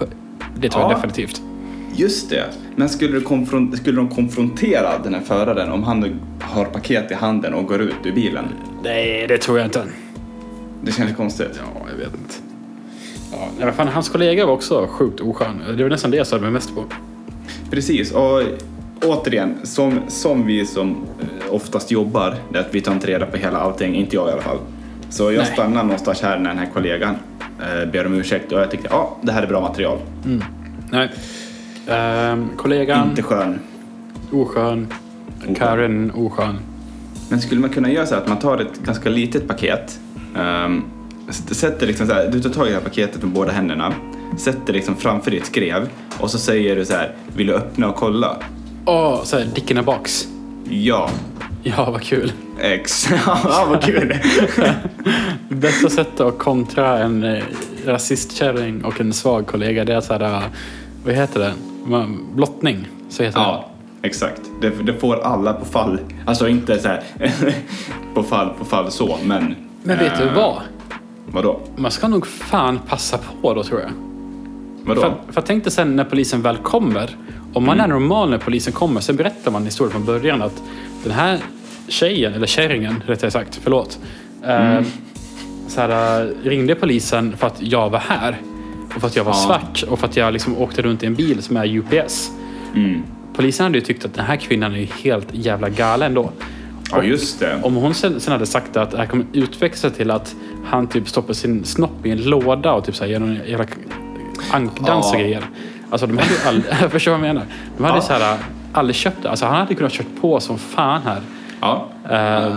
[0.56, 0.90] det tror Ja.
[0.90, 1.42] jag definitivt.
[1.96, 2.44] Just det.
[2.76, 3.20] Men skulle,
[3.70, 7.80] du skulle de konfrontera den här föraren om han har paket i handen och går
[7.80, 8.44] ut ur bilen?
[8.82, 9.82] Nej, det tror jag inte.
[10.82, 11.60] Det känns konstigt.
[11.74, 12.34] Ja, jag vet inte.
[13.32, 15.62] Ja, men fan, hans kollega var också sjukt oskön.
[15.76, 16.84] Det var nästan det jag störde mig mest på.
[17.70, 18.42] Precis, och
[19.04, 20.90] återigen, som, som vi som
[21.20, 24.28] eh, oftast jobbar, det är att vi tar inte reda på hela allting, inte jag
[24.28, 24.58] i alla fall.
[25.10, 25.52] Så jag Nej.
[25.52, 27.14] stannar någonstans här när den här kollegan
[27.60, 29.98] eh, ber om ursäkt och jag tyckte ja, det här är bra material.
[30.90, 31.10] Nej.
[31.88, 33.58] Ehm, kollegan, Inte skön.
[34.32, 34.86] oskön.
[35.56, 36.58] Karen, oskön.
[37.30, 40.00] Men skulle man kunna göra så här att man tar ett ganska litet paket,
[41.28, 43.94] s- sätter liksom så här, du tar tag i det här paketet med båda händerna,
[44.36, 45.88] sätter liksom framför ditt skrev
[46.20, 48.36] och så säger du så här, vill du öppna och kolla?
[48.84, 50.28] Åh, så här, dick in a box.
[50.70, 51.10] Ja,
[51.62, 52.32] Ja, vad kul.
[52.60, 53.08] X.
[53.26, 54.16] ja, vad kul.
[55.48, 57.42] Bästa sättet att kontra en eh,
[57.84, 60.42] rasistkärring och en svag kollega det är så här, eh,
[61.04, 61.52] vad heter det?
[62.34, 63.70] Blottning, så heter Ja,
[64.02, 64.40] exakt.
[64.60, 65.98] Det, det får alla på fall.
[66.26, 67.02] Alltså inte så här
[68.14, 69.48] på fall på fall så, men...
[69.48, 69.54] det.
[69.82, 70.62] Men vet du eh, vad?
[71.26, 71.60] Vadå?
[71.76, 74.07] Man ska nog fan passa på då tror jag.
[74.88, 75.00] Vadå?
[75.00, 77.16] För, för tänk dig sen när polisen väl kommer.
[77.52, 80.62] Om man är normal när polisen kommer, så berättar man historien från början att
[81.04, 81.38] den här
[81.88, 83.98] tjejen, eller kärringen rättare sagt, förlåt.
[84.46, 84.80] Eh,
[85.68, 88.40] så här, eh, ringde polisen för att jag var här.
[88.94, 89.36] Och för att jag var Ja.
[89.46, 92.30] svart och för att jag liksom åkte runt i en bil som är UPS.
[92.74, 93.02] Mm.
[93.34, 96.30] Polisen hade ju tyckt att den här kvinnan är helt jävla galen då.
[96.90, 97.58] Ja, just det.
[97.62, 100.34] Om hon sen, sen hade sagt att det här kommer utveckla till att
[100.64, 103.66] han typ stoppar sin snopp i en låda och typ så här gör någon jävla
[104.52, 105.44] ankdans och grejer.
[105.90, 107.46] Alltså de hade ju jag förstår vad jag menar.
[107.76, 108.02] De hade Ja.
[108.02, 108.36] så här,
[108.72, 109.30] aldrig köpt det.
[109.30, 111.20] Alltså han hade kunnat kört på som fan här.
[111.60, 111.88] Ja.
[112.10, 112.56] Eh,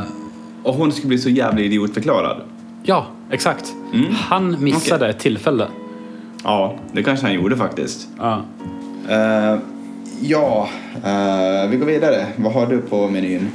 [0.64, 2.42] Och hon skulle bli så jävla idiotförklarad.
[2.84, 3.74] ja, exakt.
[3.94, 4.06] Mm.
[4.16, 5.68] Han missade ett tillfälle.
[6.44, 8.08] Ja, det kanske han gjorde faktiskt.
[8.18, 8.42] Ja.
[9.10, 9.58] Eh,
[10.22, 10.70] ja,
[11.04, 12.26] eh, vi går vidare.
[12.36, 13.52] Vad har du på menyn?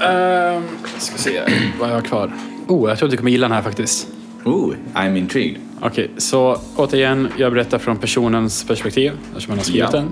[0.00, 0.62] Uh,
[0.98, 1.40] ska se,
[1.80, 2.32] vad jag har kvar.
[2.68, 4.08] Oh, jag tror att du kommer gilla den här faktiskt.
[4.44, 5.60] Oh, I'm intrigued.
[5.80, 9.98] Okej, så återigen, jag berättar från personens perspektiv eftersom han har skrivit Ja.
[9.98, 10.10] den.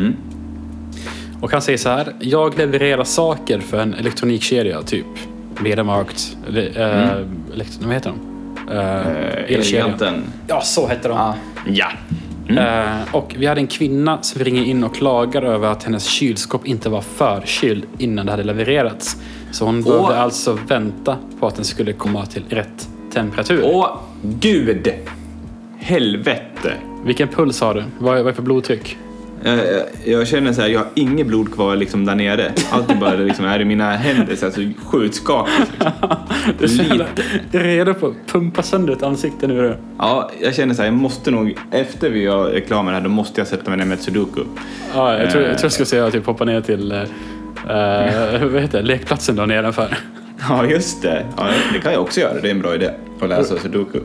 [0.00, 0.16] Mm.
[1.40, 2.12] Och han säger så här.
[2.20, 5.06] Jag levererar saker för en elektronikkedja, typ
[5.60, 8.18] Mediamarkt, eller, eh, elektro, vad heter de?
[8.72, 9.58] Eh, Eh, elkedja.
[9.80, 10.24] Eleganten.
[10.46, 11.32] Ja, så hette de.
[11.66, 11.88] Ja.
[12.48, 16.66] Eh, och vi hade en kvinna som ringer in och klagar över att hennes kylskåp
[16.66, 19.16] inte var förkyld innan det hade levererats.
[19.50, 23.60] Så hon behövde alltså vänta på att den skulle komma till rätt temperatur.
[23.64, 24.88] Åh, gud!
[25.78, 26.72] Helvete!
[27.04, 27.84] Vilken puls har du?
[27.98, 28.98] Vad är, vad är för blodtryck?
[29.42, 29.64] Jag, jag,
[30.04, 32.52] jag känner så här, jag har inget blod kvar liksom där nere.
[32.70, 35.72] Allt är bara liksom, är i mina händer så, här, så sjukt skakigt.
[35.78, 35.98] Liksom.
[36.58, 37.06] Du är jävla-
[37.50, 39.62] du är redo på att pumpa sönder ett ansikte nu.
[39.62, 39.76] du.
[39.98, 43.40] Ja, jag känner så här, jag måste nog, efter vi gör reklamen här, då måste
[43.40, 44.40] jag sätta mig ner med ett sudoku.
[44.94, 46.98] Ja, jag, tror, jag tror jag ska säga typ hoppa ner till eh,
[47.68, 48.82] eh, vad heter det?
[48.88, 49.98] lekplatsen då nedanför.
[50.48, 51.26] Ja, just det.
[51.36, 52.40] Ja, det kan jag också göra.
[52.40, 52.90] Det är en bra idé
[53.20, 54.00] att läsa sudoku.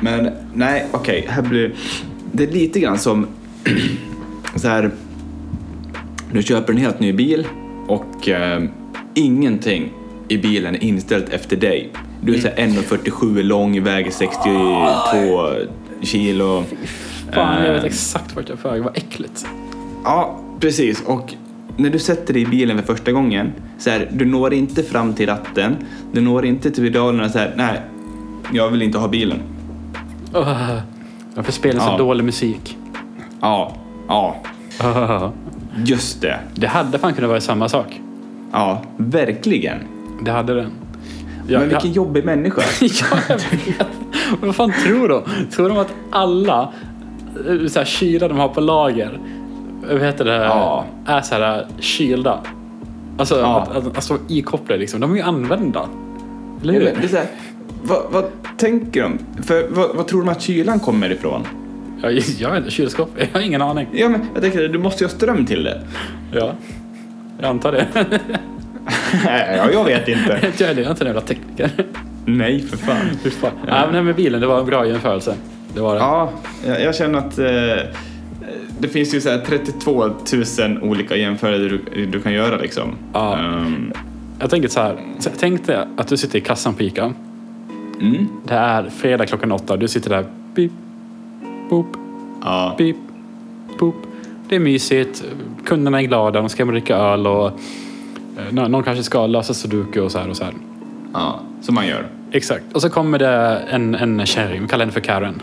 [0.00, 1.26] Men nej, okej.
[1.28, 1.74] här blir
[2.32, 3.26] det är lite grann som
[4.56, 4.90] så här.
[6.32, 7.46] Du köper en helt ny bil
[7.88, 8.62] och eh,
[9.14, 9.92] ingenting
[10.28, 11.92] i bilen är inställt efter dig.
[12.20, 15.54] Du är så här 1,47 lång, väger 62
[16.02, 16.64] kilo.
[17.32, 18.82] Fan, jag vet Eh, exakt vart jag är på väg.
[18.82, 19.46] Vad äckligt.
[20.04, 21.02] Ja, precis.
[21.02, 21.34] Och
[21.76, 25.14] när du sätter dig i bilen för första gången, så här, du når inte fram
[25.14, 25.76] till ratten,
[26.12, 27.80] du når inte till pedalerna så här, nej,
[28.52, 29.38] jag vill inte ha bilen.
[30.36, 30.78] Uh,
[31.34, 31.98] varför spelar så Ja.
[31.98, 32.78] dålig musik?
[33.40, 33.76] Ja,
[34.08, 34.36] ja,
[34.84, 35.30] Uh,
[35.84, 36.38] just det.
[36.54, 38.00] det hade fan kunnat vara samma sak.
[38.52, 39.78] Ja, verkligen.
[40.24, 40.70] Det hade den.
[41.48, 42.62] Ja, Men vilken ja, jobbig människa.
[42.80, 43.86] ja, jag vet.
[44.40, 45.22] Vad fan tror de?
[45.50, 46.72] Tror de att alla
[47.48, 49.18] eh, så här, kylar de har på lager
[49.90, 50.84] vad heter det, Ja.
[51.06, 52.38] är så här kylda?
[53.18, 53.60] Alltså Ja.
[53.60, 55.00] att, att, att stå ikopplade liksom.
[55.00, 55.88] De är ju använda.
[56.62, 56.86] Eller Ja, hur?
[57.02, 57.26] det är här,
[57.82, 58.24] vad, vad
[58.56, 59.18] tänker de?
[59.42, 61.46] För, vad, vad tror de att kylan kommer ifrån?
[62.02, 63.08] Ja, jag vet inte, kylskåp?
[63.16, 63.86] Jag har ingen aning.
[63.92, 65.80] Ja, men jag tänker, du måste ju ha ström till det.
[66.32, 66.52] Ja,
[67.40, 67.86] jag antar det.
[69.56, 70.40] ja, jag vet inte.
[70.58, 71.70] jag är jag inte en jävla tekniker.
[72.24, 72.96] Nej, för fan.
[73.22, 73.50] Fy fan.
[73.66, 75.34] Nej, men det här med bilen, det var en bra jämförelse.
[75.74, 76.00] Det var det.
[76.00, 76.30] Ja,
[76.66, 77.90] jag, jag känner att eh,
[78.82, 80.12] det finns ju så här 32 000
[80.82, 82.88] olika jämförelser du, du kan göra liksom.
[83.12, 83.38] Ja.
[83.38, 83.92] Ehm,
[84.40, 84.96] Jag tänker så här,
[85.38, 87.12] tänk dig att du sitter i kassan på ICA.
[88.00, 88.26] mm.
[88.44, 89.76] Det är fredag klockan åtta.
[89.76, 90.24] Du sitter där.
[90.54, 90.70] Beep,
[91.70, 91.86] boop,
[92.44, 92.74] Ja.
[92.78, 92.96] beep,
[93.78, 93.94] boop.
[94.48, 95.24] Det är mysigt.
[95.64, 96.40] Kunderna är glada.
[96.40, 97.52] De ska dricka öl och eh,
[98.50, 100.54] nå- någon kanske ska lösa sudoku och så här och så här.
[101.12, 102.06] ja, som man gör.
[102.32, 102.64] Exakt.
[102.72, 105.42] Och så kommer det en, en kärring, vi kallar henne för Karen.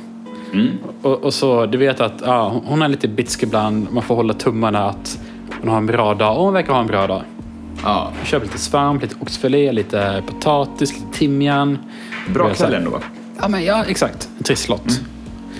[0.53, 0.69] Mm.
[1.01, 3.87] Och, och så, du vet att ja, hon är lite bitsk ibland.
[3.91, 5.19] Man får hålla tummarna att
[5.61, 6.37] hon har en bra dag.
[6.37, 7.21] Och hon verkar ha en bra dag.
[7.83, 8.11] Ja.
[8.19, 11.77] Jag köper lite svamp, lite oxfilé, lite potatis, lite timjan.
[12.33, 12.99] Bra kväll ändå.
[13.41, 14.29] Ja, men ja, exakt.
[14.37, 15.01] En trisslott.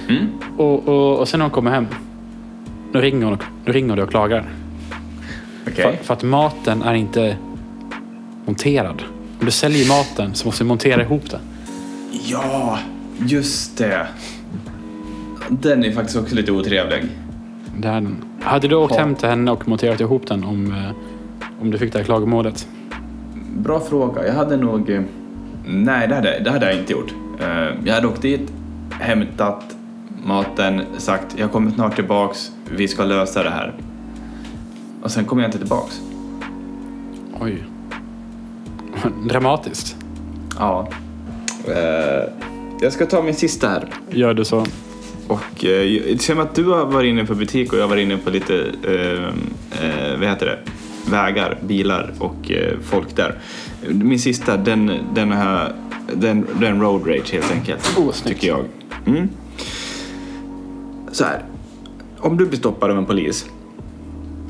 [0.10, 0.28] Mm.
[0.58, 1.88] Och, och, och sen när hon kommer hem,
[2.94, 4.46] då ringer hon, och- då ringer hon och klagar.
[5.68, 5.76] Okej.
[5.98, 7.38] För, för att maten är inte
[8.46, 9.04] monterad.
[9.40, 11.40] Om du säljer maten så måste du montera ihop det.
[12.26, 12.80] Ja,
[13.20, 14.08] just det.
[15.50, 17.06] Den är faktiskt också lite otrevlig.
[17.78, 18.16] det är den.
[18.42, 19.00] Hade du åkt Ja.
[19.02, 20.92] hem till henne och monterat ihop den om, eh,
[21.62, 22.68] om du fick det här klagomålet?
[23.58, 24.28] Bra fråga.
[24.28, 24.90] Jag hade nog...
[24.90, 25.02] eh,
[25.66, 27.14] Nej, det hade, det hade jag inte gjort.
[27.40, 28.52] Eh, Jag hade åkt dit,
[28.92, 29.76] hämtat
[30.26, 33.74] maten, sagt jag kommer snart tillbaks, vi ska lösa det här.
[35.04, 36.02] Och sen kommer jag inte tillbaks.
[37.42, 37.64] Oj.
[39.30, 39.96] Dramatiskt.
[40.60, 40.88] Ja.
[42.82, 43.88] Jag ska ta min sista här.
[44.10, 44.66] Gör du så?
[45.30, 48.04] Och eh, det känns att du har varit inne på butik och jag har varit
[48.04, 49.24] inne på lite, eh,
[49.86, 50.60] eh, vad heter det,
[51.12, 53.36] vägar, bilar och eh, folk där.
[53.90, 55.74] Min sista, den, den här,
[56.14, 57.98] den, den road rage helt enkelt.
[57.98, 58.66] Oh, tycker jag.
[59.06, 59.30] Mm.
[61.12, 61.44] Så här,
[62.20, 63.46] om du blir stoppad av en polis,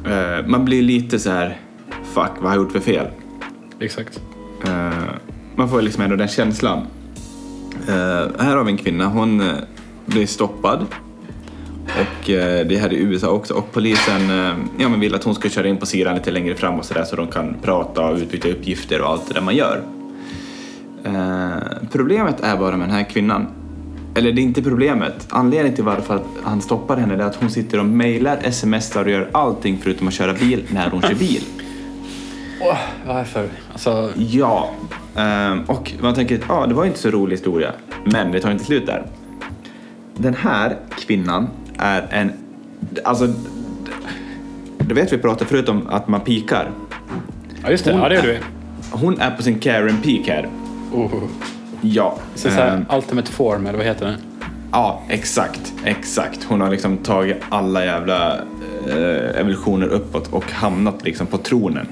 [0.06, 1.58] eh, man blir lite så här,
[2.04, 3.08] fuck, vad har jag gjort för fel?
[3.80, 4.22] Exakt.
[5.56, 6.88] Man får liksom ändå den känslan.
[8.40, 9.42] Här har vi en kvinna, hon
[10.10, 10.86] blir stoppad.
[11.84, 13.54] Och eh, det här i USA också.
[13.54, 16.56] Och polisen eh, ja, men vill att hon ska köra in på sidan lite längre
[16.56, 19.42] fram och så där så de kan prata och utbyta uppgifter och allt det där
[19.42, 19.84] man gör.
[21.04, 21.58] Eh,
[21.92, 23.48] problemet är bara med den här kvinnan.
[24.16, 25.28] Eller det är inte problemet.
[25.30, 29.12] Anledningen till varför att han stoppar henne är att hon sitter och mejlar, smsar och
[29.12, 31.44] gör allting förutom att köra bil när hon kör bil.
[32.62, 33.50] Åh, varför?
[33.72, 34.70] Alltså, Ja,
[35.68, 37.72] och man tänker ja, det var inte så rolig historia,
[38.06, 39.06] men det tar inte slut där.
[40.22, 42.32] Den här kvinnan är en,
[43.04, 43.28] alltså,
[44.78, 46.72] du vet vi pratade förut om att man pikar.
[47.64, 47.92] ja just det.
[47.92, 48.40] Hon Ja, det gjorde vi.
[48.92, 50.50] Hon är på sin Karen peak här.
[50.94, 51.12] Oh.
[51.82, 54.16] Ja, Så, så här, ehm, ultimate form, eller vad heter det?
[54.72, 56.44] ja, exakt, exakt.
[56.44, 58.38] Hon har liksom tagit alla jävla
[58.88, 61.88] eh, evolutioner uppåt och hamnat liksom på tronen.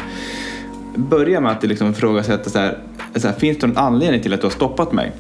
[0.95, 2.77] Börjar med att liksom så här,
[3.15, 5.11] så här, finns det någon anledning till att du har stoppat mig?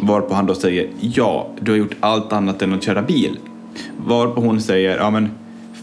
[0.00, 3.38] Varpå han då säger ja, du har gjort allt annat än att köra bil.
[3.96, 5.30] Varpå hon säger ja men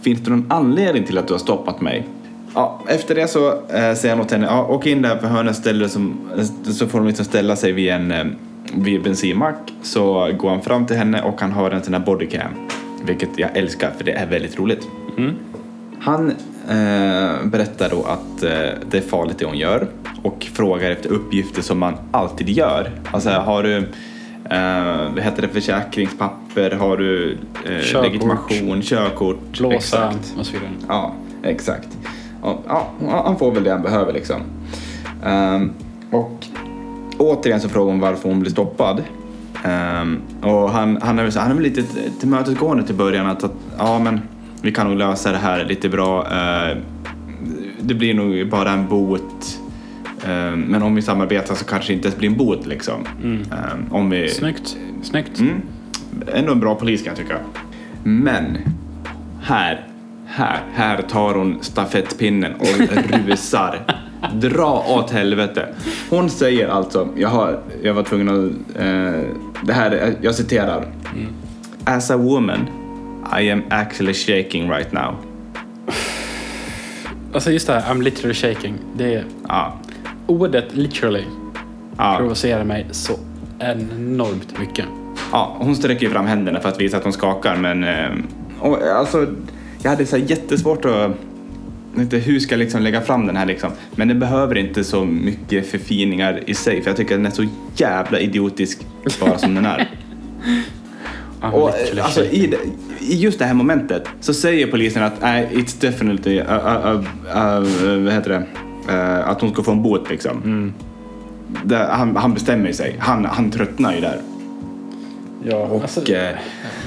[0.01, 2.07] finns det någon anledning till att du har stoppat mig?
[2.55, 5.55] Ja, efter det så eh, säger han åt henne, ja, åk in där på hörnet
[5.55, 6.19] ställer som,
[6.63, 8.25] så får de liksom ställa sig vid en eh,
[8.75, 9.73] vid en bensinmack.
[9.81, 12.51] Så går han fram till henne och han har en sån här bodycam.
[13.05, 14.87] Vilket jag älskar för det är väldigt roligt.
[15.17, 15.33] Mm.
[15.99, 16.33] Han
[16.69, 18.49] eh, berättar då att eh,
[18.89, 19.87] det är farligt det hon gör
[20.23, 22.91] och frågar efter uppgifter som man alltid gör.
[23.11, 23.77] Alltså har du
[24.49, 28.03] eh, heter det, försäkringspapper, har du eh, Körkort.
[28.05, 29.57] legitimation, körkort?
[29.59, 30.35] Blåsa Exakt.
[30.39, 30.69] och så vidare.
[30.87, 31.87] Ja, exakt.
[32.41, 32.87] Och, ja,
[33.25, 34.41] han får väl det han behöver liksom.
[35.25, 35.71] Ehm,
[36.11, 36.45] och
[37.17, 39.03] återigen så frågar hon varför hon blir stoppad.
[39.63, 41.83] Ehm, och han, han, är, väl så- han är väl lite
[42.19, 44.21] tillmötesgående till början att, att ja men
[44.63, 46.27] vi kan nog lösa det här lite bra.
[46.31, 46.77] Eh,
[47.81, 49.59] det blir nog bara en bot.
[50.27, 53.05] Ehm, men om vi samarbetar så kanske det inte ens blir en bot liksom.
[53.23, 54.77] Ehm, om vi, Snyggt.
[55.01, 55.39] Snyggt.
[55.39, 55.61] Mm.
[56.33, 57.37] Ändå en bra polis kan jag tycka.
[58.03, 58.57] Men
[59.41, 59.87] här,
[60.27, 62.67] här, här tar hon stafettpinnen och
[63.27, 63.79] rusar
[64.33, 65.67] Dra åt helvete.
[66.09, 69.21] Hon säger alltså, jag, har, jag var tvungen att, eh,
[69.63, 70.85] det här, är- jag citerar.
[71.85, 72.59] As a woman,
[73.39, 75.15] I am actually shaking right now.
[77.33, 78.73] Alltså just det här, I'm literally shaking.
[78.97, 79.79] Det är Ja,
[80.27, 81.23] ordet literally
[81.97, 83.13] ja, provocerar mig så
[83.59, 84.85] enormt mycket.
[85.31, 88.09] ja, hon sträcker ju fram händerna för att visa att hon skakar men eh,
[88.59, 89.27] och, alltså,
[89.83, 91.11] jag hade så jättesvårt att
[91.97, 93.71] inte hur ska jag liksom lägga fram den här liksom.
[93.95, 97.45] Men den behöver inte så mycket förfiningar i sig för jag tycker den är så
[97.75, 98.79] jävla idiotisk
[99.19, 99.89] bara som den är.
[101.51, 102.55] Och eh, alltså, i,
[102.99, 107.87] I just det här momentet så säger polisen att nej, it's definitely, uh, uh, uh,
[107.87, 108.43] uh, vad heter det,
[108.89, 110.73] Uh, att hon ska få en bot liksom.
[111.63, 114.21] Det, han, han bestämmer sig, han, han tröttnar ju där.
[115.43, 116.35] Ja, Och alltså, eh,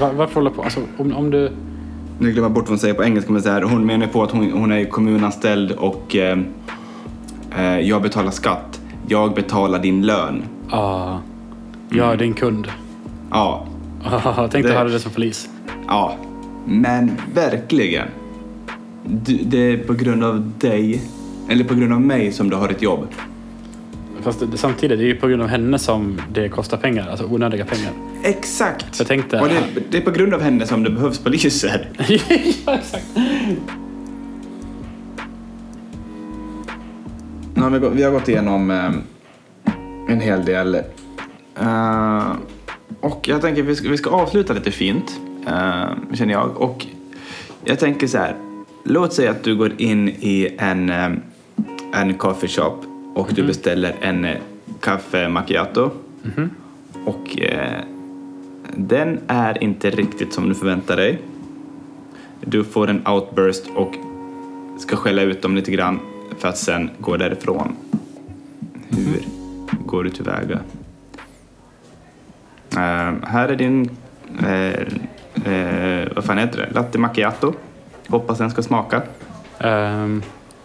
[0.00, 0.62] var, varför hålla på?
[0.62, 1.50] Alltså, om, om du...
[2.18, 4.22] nu glömmer jag bort vad hon säger på engelska, men så här, hon menar på
[4.22, 6.38] att hon, hon är kommunanställd och eh,
[7.58, 8.80] eh, jag betalar skatt.
[9.08, 10.42] Jag betalar din lön.
[10.70, 11.18] Ah,
[11.90, 12.68] jag är din kund.
[13.30, 13.66] Ja,
[14.06, 15.48] Ah, Tänk dig höra det som polis.
[15.88, 16.16] ja,
[16.66, 18.08] men verkligen.
[19.04, 21.02] Du, det är på grund av dig,
[21.48, 23.06] eller på grund av mig som du har ett jobb.
[24.22, 27.08] Fast det, samtidigt, det är ju på grund av henne som det kostar pengar.
[27.08, 27.92] Alltså onödiga pengar.
[28.22, 28.98] Exakt!
[28.98, 31.88] Jag tänkte- Och det, det är på grund av henne som det behövs poliser.
[32.66, 33.06] ja, exakt.
[37.56, 38.90] Har vi, har gått igenom eh,
[40.08, 40.74] en hel del.
[41.60, 42.32] Eh,
[43.00, 46.56] och jag tänker att vi ska, vi ska avsluta lite fint, eh, känner jag.
[46.56, 46.86] Och
[47.64, 48.36] jag tänker så här.
[48.84, 51.10] Låt säga att du går in i en, eh,
[51.92, 52.76] en coffee shop
[53.14, 54.36] och du beställer en eh,
[54.80, 55.90] kaffe macchiato.
[57.04, 57.80] Och eh,
[58.76, 61.18] den är inte riktigt som du förväntar dig.
[62.40, 63.94] Du får en outburst och
[64.78, 66.00] ska skälla ut dem lite grann
[66.38, 67.76] för att sen gå därifrån.
[68.88, 69.22] Hur
[69.86, 70.60] går du tillväga?
[72.76, 73.90] Uh, här är din,
[74.42, 77.52] eh, eh, vad fan heter det, latte macchiato.
[78.08, 79.02] Hoppas den ska smaka.
[79.60, 80.22] Um,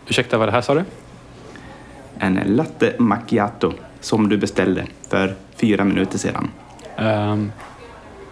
[0.08, 0.84] ursäkta, vad det här sa du?
[2.18, 6.50] En latte macchiato som du beställde för fyra minuter sedan.
[6.98, 7.52] Ehm,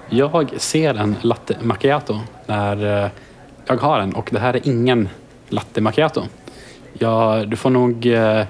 [0.09, 3.09] jag ser en latte macchiato när eh,
[3.65, 5.09] jag har en och det här är ingen
[5.49, 6.23] latte macchiato.
[6.93, 8.45] Ja, du får nog, eh,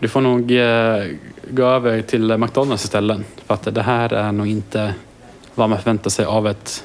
[0.00, 1.04] du får nog eh,
[1.54, 3.20] gå över till McDonalds istället.
[3.46, 4.94] För att det här är nog inte
[5.54, 6.84] vad man förväntar sig av ett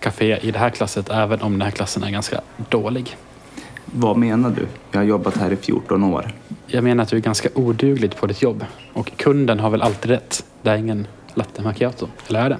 [0.00, 2.40] café i det här klasset, även om den här klassen är ganska
[2.70, 3.16] dålig.
[3.84, 4.66] Vad menar du?
[4.90, 6.32] Jag har jobbat här i 14 år.
[6.66, 10.10] Jag menar att du är ganska oduglig på ditt jobb och kunden har väl alltid
[10.10, 10.44] rätt.
[10.62, 12.58] Det är ingen latte macchiato, eller är det?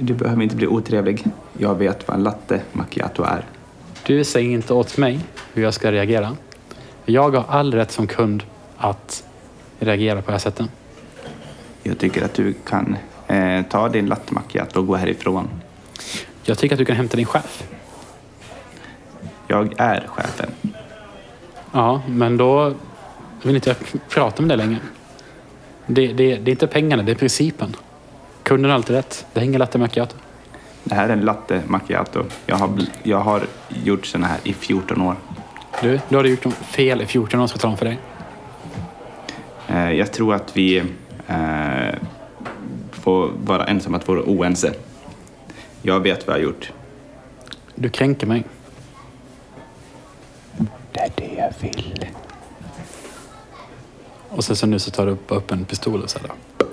[0.00, 1.24] Du behöver inte bli otrevlig.
[1.58, 3.44] Jag vet vad en latte macchiato är.
[4.06, 5.20] Du säger inte åt mig
[5.54, 6.36] hur jag ska reagera.
[7.04, 8.42] Jag har all rätt som kund
[8.76, 9.24] att
[9.84, 10.66] reagera på det här sättet.
[11.82, 15.48] Jag tycker att du kan eh, ta din latte macchiato och gå härifrån.
[16.44, 17.64] Jag tycker att du kan hämta din chef.
[19.48, 20.50] Jag är chefen.
[21.72, 22.74] Ja, men då
[23.42, 24.80] vill inte jag prata med dig längre.
[25.86, 27.76] Det, det, det är inte pengarna, det är principen.
[28.42, 29.26] Kunden har alltid rätt.
[29.32, 30.16] Det ingen latte macchiato.
[30.84, 32.24] Det här är en latte macchiato.
[32.46, 32.70] Jag har,
[33.02, 35.16] jag har gjort såna här i 14 år.
[35.82, 37.98] Du, du har gjort något fel i 14 år, ska jag tala om för dig.
[39.72, 40.78] Eh, jag tror att vi
[41.26, 41.94] eh,
[42.90, 44.74] får vara ensamma att vara oense.
[45.82, 46.72] Jag vet vad jag har gjort.
[47.74, 48.44] Du kränker mig.
[50.92, 52.06] Det är det jag vill.
[54.28, 56.28] Och sen så nu så tar du upp, upp en pistol och så här.
[56.28, 56.66] skjuter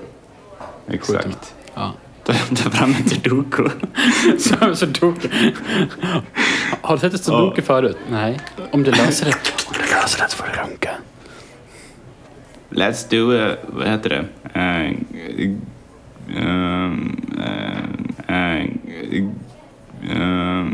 [0.87, 0.97] mig.
[1.27, 1.55] Exakt.
[1.73, 1.93] Ja.
[2.23, 3.69] Ta ta fram en sudoku.
[4.39, 5.29] Så, sudoku.
[6.81, 7.97] Har du sett ett sudoku förut?
[8.11, 8.39] Nej.
[8.71, 9.31] Om du löser det,
[9.67, 10.89] om du löser det så får du runka.
[12.71, 14.25] Let's do, uh, vad heter det?
[14.55, 14.91] Uh,
[16.35, 16.91] uh,
[17.37, 17.89] uh,
[20.03, 20.67] uh,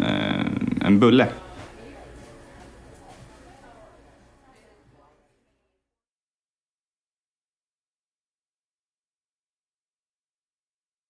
[0.00, 1.26] uh, en bulle.